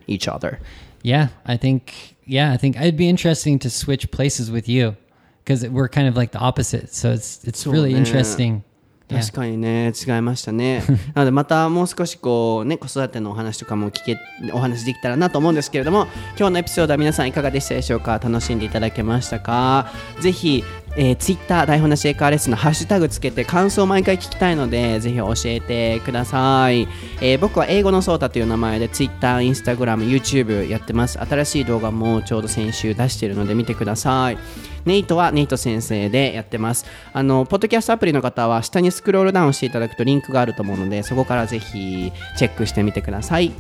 [0.07, 0.59] each other.
[1.03, 4.95] Yeah, I think yeah, I think it'd be interesting to switch places with you
[5.43, 6.93] because we're kind of like the opposite.
[6.93, 8.61] So it's it's really interesting.
[9.09, 9.91] 確かにね。
[10.07, 10.83] 違いましたね。
[11.13, 14.17] なのでまたもう少しこうね子育てのお話とかも聞け
[14.53, 16.07] お話できたらなと思うんですけれども
[16.39, 18.19] 今日のエピソードは皆さんいかがでしたでしょうか？
[18.23, 19.91] 楽しんでいただけましたか？
[20.21, 20.63] ぜひ
[20.97, 26.85] えー、ツイッター台本なしエカーレッスンのハッシュタグつけて感想を毎回聞きたいのでぜひ教えてください、
[27.21, 31.17] えー、僕は英語のソータという名前でツイッター、インスタグラム、YouTube やってます。
[31.19, 34.37] 新しい動画もちょうど先週出しているので見てください
[34.85, 36.85] ネイトはネイト先生でやってます。
[37.13, 43.51] あのポッドキャストアプリの方は下にスクロールダウンしていただくとリンクがあると思うのでそこからぜひチェックしてみてください。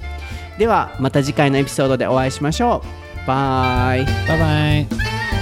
[0.57, 2.83] ではまた次回のエピソードでお会いしましょ
[3.23, 3.27] う。
[3.27, 4.05] バイ。
[4.27, 5.40] バイバイ。